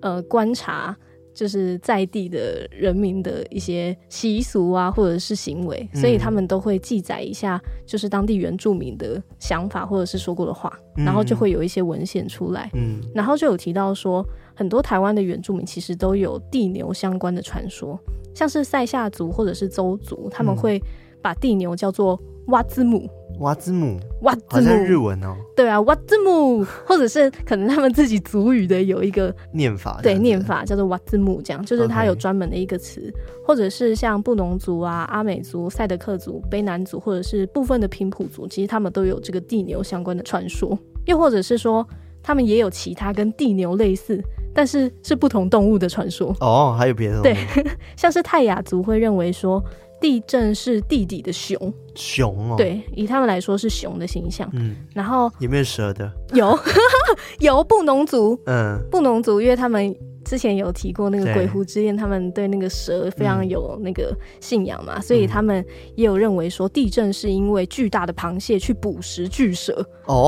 [0.00, 0.96] 呃观察，
[1.34, 12.70] 就是在地的人民的一些习俗啊，或者是行为，所以他们都会记载一下，就是当地原住民的想法或者是说过的话，然后就会有一些文献出来。
[12.74, 14.24] 嗯，然后就有提到说，
[14.56, 17.96] 很多台湾的原住民其实都有地牛相关的传说。
[18.34, 20.82] 像是塞夏族或者是邹族，他们会
[21.22, 23.08] 把地牛叫做哇兹姆，
[23.40, 25.34] 哇兹姆，哇兹姆，好像日文哦。
[25.56, 33.10] 对啊，哇兹姆，或者是可能他们自己族语的有一个念法，对，念法叫做哇兹姆，这样就是它有专门的一个词。
[33.46, 40.78] 或者是像布农族啊、阿美族、赛德克族、卑南族，或者是部分的平埔族，其实他们都有这个地牛相关的传说。
[41.06, 41.86] 又或者是说，
[42.22, 44.20] 他们也有其他跟地牛类似。
[44.56, 47.36] 但是是不同动物的传说哦，还有别的对，
[47.94, 49.62] 像是泰雅族会认为说，
[50.00, 54.48] 地震是地底的熊，熊哦，对，以他们来说是熊的形象。
[54.54, 56.10] 嗯，然后有没有蛇的？
[56.32, 56.58] 有，
[57.40, 59.94] 有 布农族，嗯，布农族，因为他们。
[60.26, 65.64] 之前有提过那个鬼狐之恋，他们对那个蛇非常有那个信仰嘛，嗯、所以他们
[65.94, 69.86] 也有认为说地震是因为巨大的螃蟹去捕食巨蛇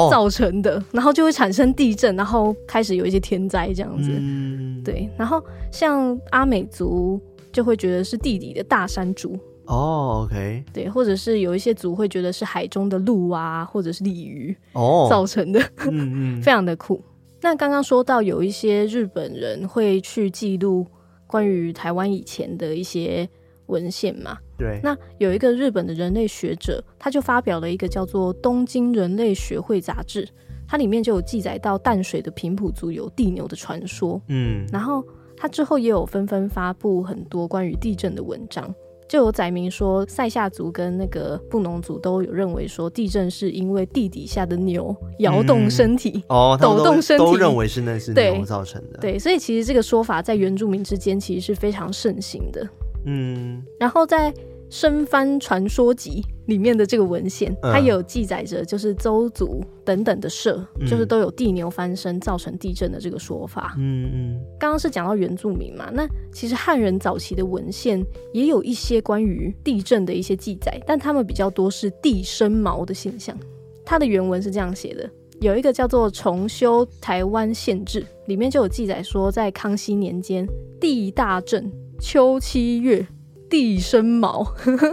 [0.09, 4.11] 造成的，哦、然后就会产生地震，然后开始有一些天灾这样子。
[4.14, 7.20] 嗯、对，然后像阿美族
[7.51, 15.09] 就会觉得是地底的大山竹哦，OK，对，或者是有一些族会觉得是海中的鹿啊，或者是鲤鱼哦。
[15.11, 17.03] 造成的，嗯嗯， 非常的酷。
[17.41, 20.86] 那刚刚说到有一些日本人会去记录
[21.26, 23.28] 关于台湾以前的一些
[23.66, 24.39] 文献嘛？
[24.57, 24.80] 对。
[24.82, 30.24] 那有一个日本的人类学者，他就发表了一个叫做《东京人类学会杂志》，
[30.66, 34.20] 它里面就有记载到淡水的平埔族有地牛的传说。
[34.28, 34.66] 嗯。
[34.72, 35.05] 然后
[35.36, 38.74] 他之后也有纷纷发布很多关于地震的文章。
[39.09, 48.98] 就有载明说，塞夏族跟那个布农族都有认为说，地震是因为地底下的牛摇动身体，嗯、哦，抖动身体，都认为是那是牛造成的。
[49.00, 52.68] 对，对，所以其实这个说法在原住民之间其实是非常盛行的。
[53.06, 54.32] 嗯，然后在。
[54.70, 63.74] 《生番传说集》里面的这个文献，它也有记载着，就是邹族等等的社，嗯、就是都有地牛翻身造成地震的这个说法。
[63.78, 64.40] 嗯嗯。
[64.58, 73.36] 刚刚是讲到原住民嘛，那其实汉人早期的文献也有一些关于地震的一些记载，但他们比较多是地生毛的现象。
[73.84, 75.08] 它的原文是这样写的：
[75.40, 80.46] 有一个叫做《重修台湾县志》，里面就有记载说，在康熙年间，
[80.78, 83.06] 地大震，秋七月。
[83.49, 84.46] 地生毛，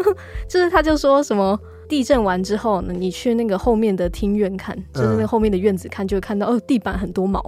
[0.49, 7.39] 就是他就说什么地震完之后呢，你去那个后面的庭院看，就是那个后面的院子看，就会看到哦，地板很多毛。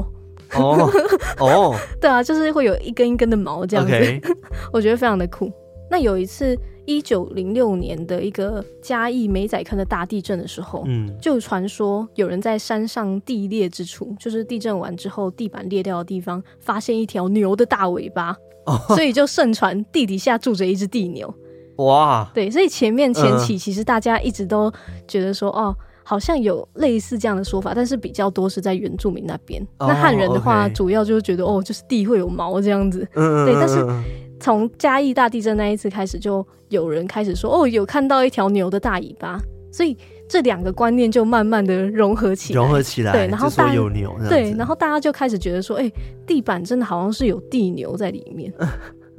[0.56, 0.90] 哦
[1.40, 3.94] 哦，对啊，就是会有一根一根的毛这样子
[4.72, 5.52] 我觉得非常的酷。
[5.90, 18.36] 那有一次，一九零六年的一个嘉义美仔坑的大地震的时候，嗯，就传说有人在山上地裂之处，就是地震完之后地板裂掉的地方，发现一条牛的大尾巴。
[18.88, 21.34] 所以就盛传地底下住着一只地牛，
[21.78, 22.30] 哇！
[22.34, 24.72] 对，所以前面前期其实大家一直都
[25.08, 29.66] 觉得说，哦，好像有类似这样的说法，但是比较多是在原住民那边。
[29.80, 33.08] 那汉人的话，主要就是觉得，哦，就是地会有毛这样子。
[33.14, 33.86] 对，但是
[34.40, 39.40] 从嘉义大地震那一次开始，就有人开始说，哦，有看到一条牛的大尾巴，
[39.72, 39.98] 所以。
[40.30, 45.90] 这两个观念就慢慢的融合起来，融合起来，对，然后大有牛，对，然后大家就开始觉得说，哎，
[46.26, 48.54] 地板真的好像是有地牛在里面，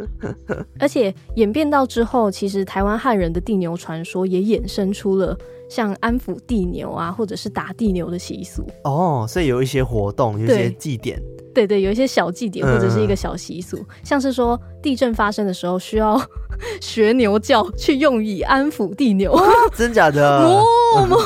[0.78, 5.34] 而且演变到之后，其实台湾汉人的地牛传说也衍生出了
[5.68, 8.64] 像安抚地牛啊，或者是打地牛的习俗。
[8.84, 11.20] 哦，所以有一些活动，有一些祭典。
[11.54, 16.20] 对对，有一些小祭典或者是一个小习俗，嗯、像是说地震发生的时候需要
[16.80, 19.36] 学牛叫去用以安抚地牛，
[19.74, 20.38] 真假的？
[20.46, 20.62] 哦，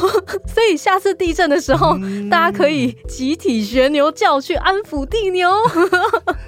[0.48, 5.50] 所以下次地震的时候，嗯、大家可以集体学牛叫去安抚地牛。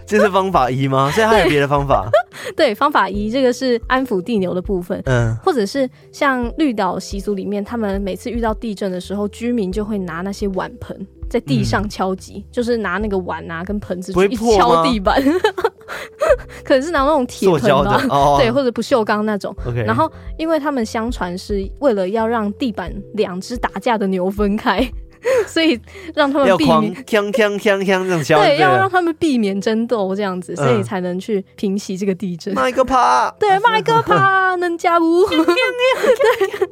[0.06, 1.10] 这是方法一吗？
[1.10, 2.08] 所以还有别的方法？
[2.56, 11.06] 对，对，方法一这个是安抚地牛的部分，嗯，或者是像绿岛习俗里面，他们每次遇到地震的时候，居民就会拿那些碗盆。
[11.26, 15.20] 在地上敲击，嗯、就是拿那个碗啊跟盆子去一敲地板，
[16.62, 19.52] 可能是拿那种铁盆的，哦、对，或者不锈钢那种。
[19.66, 20.08] Okay 然后，
[20.38, 24.86] 因为他们相传是为了要让地板两只打架的牛分开，
[25.48, 25.80] 所以
[26.14, 32.54] 让他们避免锵锵锵锵这样 敲，对，要让他们避免争斗这样子，所以才能去平息这个地震。
[32.54, 35.26] 麦个趴，对，麦个趴能加五？
[35.26, 36.68] 对。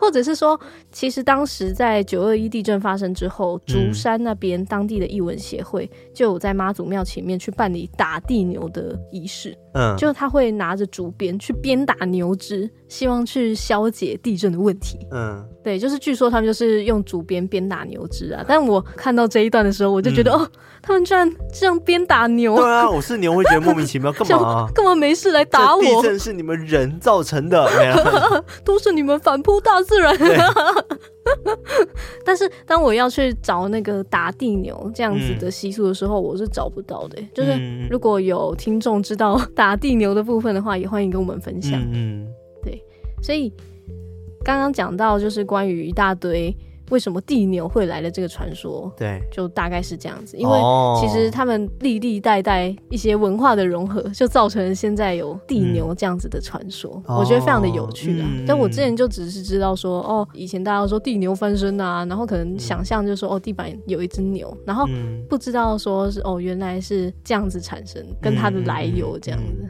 [0.00, 0.58] 或者是说，
[0.90, 9.56] 其实当时在九二一地震发生之后，竹山那边当地的艺文协会就有在妈祖庙前面去办理打地牛的仪式。
[9.74, 14.98] 嗯，就他会拿着竹鞭去鞭打牛只，希望去消解地震的问题。
[15.10, 18.44] 嗯，对，就是据说他们就是用竹鞭鞭打牛只啊。
[18.46, 20.50] 但我看到这一段的时候，我就觉得、嗯、哦，
[20.80, 22.54] 他们居然这样鞭打牛。
[22.54, 24.68] 对啊，我是牛会觉得莫名其妙， 干嘛、啊？
[24.72, 25.82] 干嘛没事来打我？
[25.82, 27.68] 地震是你们人造成的，
[28.62, 30.16] 都是你们反扑大自然。
[32.24, 37.20] 但是当我要去找那个打地牛这样子的习俗的时候，嗯、我是找不到的。
[37.34, 41.72] 就是如果有听众知道打地牛的部分的话，也欢迎跟我们分享。
[41.90, 42.28] 嗯，嗯，
[42.62, 42.80] 对。
[43.20, 43.52] 所以
[44.46, 46.56] 刚刚讲到就是关于一大堆。
[46.90, 50.36] 为什么地牛会来的这个传说，对，就大概是这样子。
[50.36, 50.56] 因为
[51.00, 57.02] 其实他们历历代代一些文化的融合，就造成现在有地牛这样子的传说。
[57.08, 58.28] 嗯、我觉得非常的有趣啊。
[58.30, 64.86] 嗯、但我之前就只是知道说，哦，以前大家都说地牛翻身啊，然后可能想象就是说，哦，地板有一只牛，然后
[65.28, 69.68] 不知道说是哦，原来是这样子产生，跟它的来由这样子。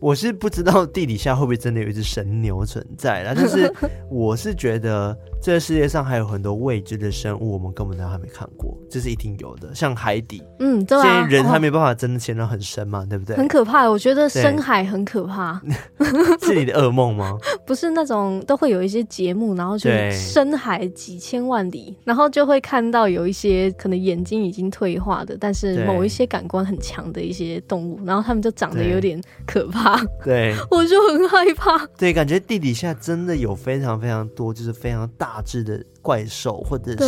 [0.00, 3.72] 我是不知道地底下会不会真的有一只神牛存在啦，但是
[4.10, 9.74] 我是觉得这个世界上还有很多未知的生物，我们根本都还没看过，这是一定有的。
[9.74, 13.36] 像海底，嗯，对啊，现在人还没办法真的潜到很深嘛，哦、对不对？
[13.36, 15.60] 很可怕，我觉得深海很可怕。
[16.42, 17.36] 是你的噩梦吗？
[17.66, 30.00] 不是那种都会有一些节目，然后去深海几千万里，然后就会看到有一些可能眼睛已经退化的，但是某一些感官很强的一些动物，然后他们就长得有点可怕。
[30.24, 31.86] 对， 我就很害怕。
[31.96, 36.98] 对，感觉地底下真的有非常非常多，就是非常大只的怪兽，或者是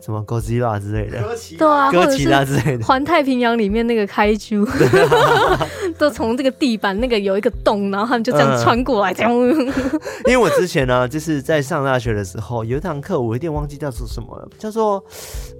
[0.00, 1.22] 什么哥吉拉之类的，
[1.58, 2.84] 对啊，哥吉拉之类的。
[2.84, 4.66] 环太平洋里面那个开珠，
[5.98, 9.32] 都从这个地板那个有一个洞，然后他们就这样穿过来，这样。
[9.32, 15.02] 因为我之前呢，就是在上大学的时候，有一堂课，我有点忘记叫做什么了，叫做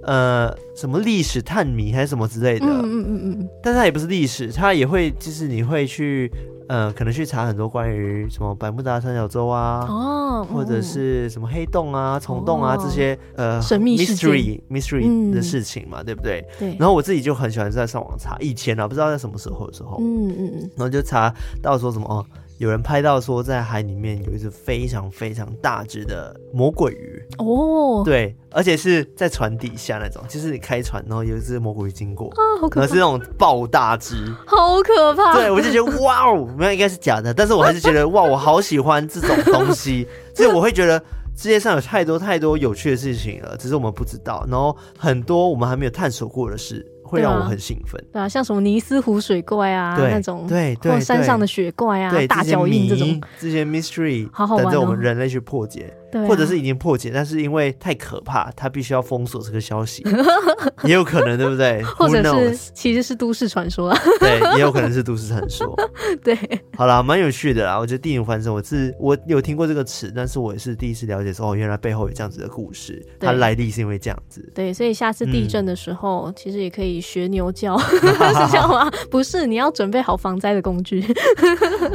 [0.03, 2.65] 呃什么历史探谜还是什么之类的。
[2.67, 3.49] 嗯嗯嗯嗯。
[3.63, 6.31] 但它也不是历史，它也会就是你会去。
[6.67, 16.45] 呃，可能去查很多关于什么百慕大三角洲啊，哦，或者是什么黑洞啊、虫洞啊、哦、这些呃神秘 mystery mystery 的事情嘛，嗯、对不对？
[16.59, 16.75] 对。
[16.79, 22.25] 然后我自己就很喜欢在上网查，以前啊，不知道在什么时候的时候，嗯嗯嗯，然后就查到说什么哦。
[22.57, 35.33] 有人拍到说，在海里面有一只非常非常大只的魔鬼鱼哦，对，而且是在船底下那种，就是你开船，然后有一只魔鬼鱼经过啊，好可怕，是那种爆大只，好可怕。
[35.33, 40.97] 对，我就觉得哇哦，没有，应该是假的，但是我还是觉得哇，我好喜欢这种东西， 所以我会觉得
[41.35, 46.85] 世界上有太多太多有趣的事情了，只是我们不知道，然后很多我们还没有探索过的事。
[47.15, 55.93] 会让我很兴奋，对啊，像什么尼斯湖水怪啊，对那种，对对，山上的雪怪啊，大脚印这种，这些 mystery，好好玩哦，等着我们人类去破解。
[56.27, 60.03] 或者是已经破解，但是因为太可怕，他必须要封锁这个消息，
[60.83, 61.83] 也有可能，对不对？
[61.97, 65.75] 或者是其实是都市传说，对， 也有可能是都市传说。
[66.23, 66.37] 对，
[66.77, 67.77] 好啦，蛮有趣的啦。
[67.77, 74.47] 我觉得地牛翻身，我是我有听过这个词，但是我也是第一次了解说，哦，原来背后有这样子的故事，它来历是因为这样子。
[74.53, 78.89] 对，所以下次地震的时候，嗯、其实也可以学牛叫，是这样吗？
[79.09, 81.03] 不是，你要准备好防灾的工具。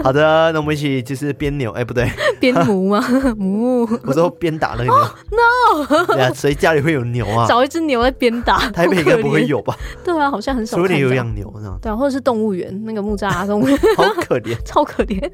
[0.03, 3.05] 好的，那我们一起就是边扭，哎、欸，不对，边母吗？
[3.37, 3.87] 母。
[4.11, 6.07] 我说鞭打那个牛、oh,，no！
[6.07, 7.47] 对啊，谁家里会有牛啊？
[7.49, 9.77] 找一只牛在鞭打，台北应该不会有吧？
[10.05, 10.77] 对啊，好像很少。
[10.77, 11.79] 所以你有养牛呢？
[11.81, 15.31] 对啊，或者是动物园那个木栅动物园， 好可怜， 超可怜。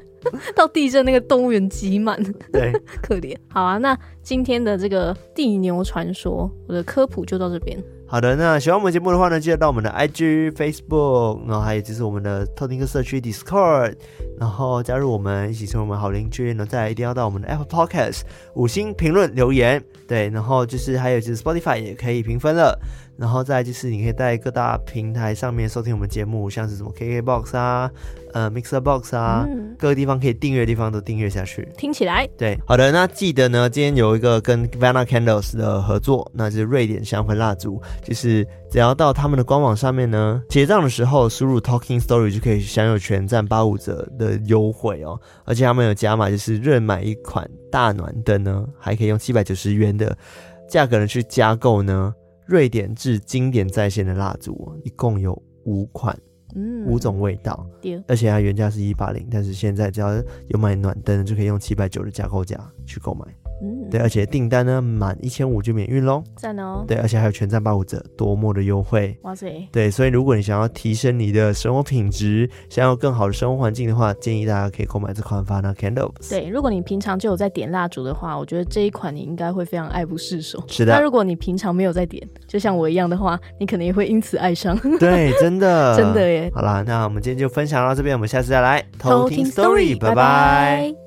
[0.55, 2.21] 到地震那个动物园挤满，
[2.51, 2.71] 对，
[3.01, 3.35] 可怜。
[3.49, 7.81] 好啊，那今天的这个地牛传说，我的科普就到这边。
[8.09, 13.95] 好的，那喜欢我们节目的话呢，记得到我们的 IG、Facebook，然后还有就是我们的特定客社区 Discord，
[14.39, 16.47] 然后加入我们，一起成为我们好邻居。
[16.47, 18.21] 然后再来一定要到我们的 Apple Podcast
[18.55, 22.79] 五星评论留言，对，然后就是还有就是 Spotify 也可以评分了。
[23.17, 27.89] 然后再来就是你可以在各大平台上面收听我们节目，像是什么 KKBOX 啊、
[28.31, 31.67] 呃 Mixer Box 啊，嗯、各个地方可以订阅的地方都订阅下去。
[31.75, 50.17] 听起来对，好的，那记得呢，今天有一个跟 Vana Candles 的合作，那就是瑞典香氛蜡烛，就是只要到他们的官网上面呢，结账的时候输入 Talking Story 就可以享有全站八五折的优惠哦，而且他们有加码，就是任买一款大暖灯呢，还可以用七百九十元的
[50.69, 52.13] 价格呢去加购呢。
[52.45, 55.33] 瑞典制经典在线的蜡烛，一共有
[55.65, 56.17] 五款，
[56.55, 60.15] 嗯，五种味道，对而且它原价是一八零，但是现在只要
[60.47, 63.25] 有买暖灯，就可以用七百九的加购价去购买。
[63.61, 66.83] 嗯，对，而且订单呢满一千五就免运喽，赞哦！
[66.87, 69.17] 对，而且还有全站八五折，多么的优惠！
[69.23, 69.67] 哇塞！
[69.71, 76.29] 对，所以如果你想要提升你的生活品质，想要更好的生活环境的话，建议大家可以购买这款 Fana Candles。
[76.29, 80.63] 对，如果你平常就有在点蜡烛的话，我觉得这一款你应该会非常爱不释手。
[80.67, 80.93] 是的。
[80.93, 84.77] 那如果你平常没有在点，就像我一样的话，你可能也会因此爱上。
[84.99, 86.51] 对，真的， 真的耶！
[86.53, 91.06] 好啦，那我们今天就分享到这边，我们下次再来偷听 Story，拜拜。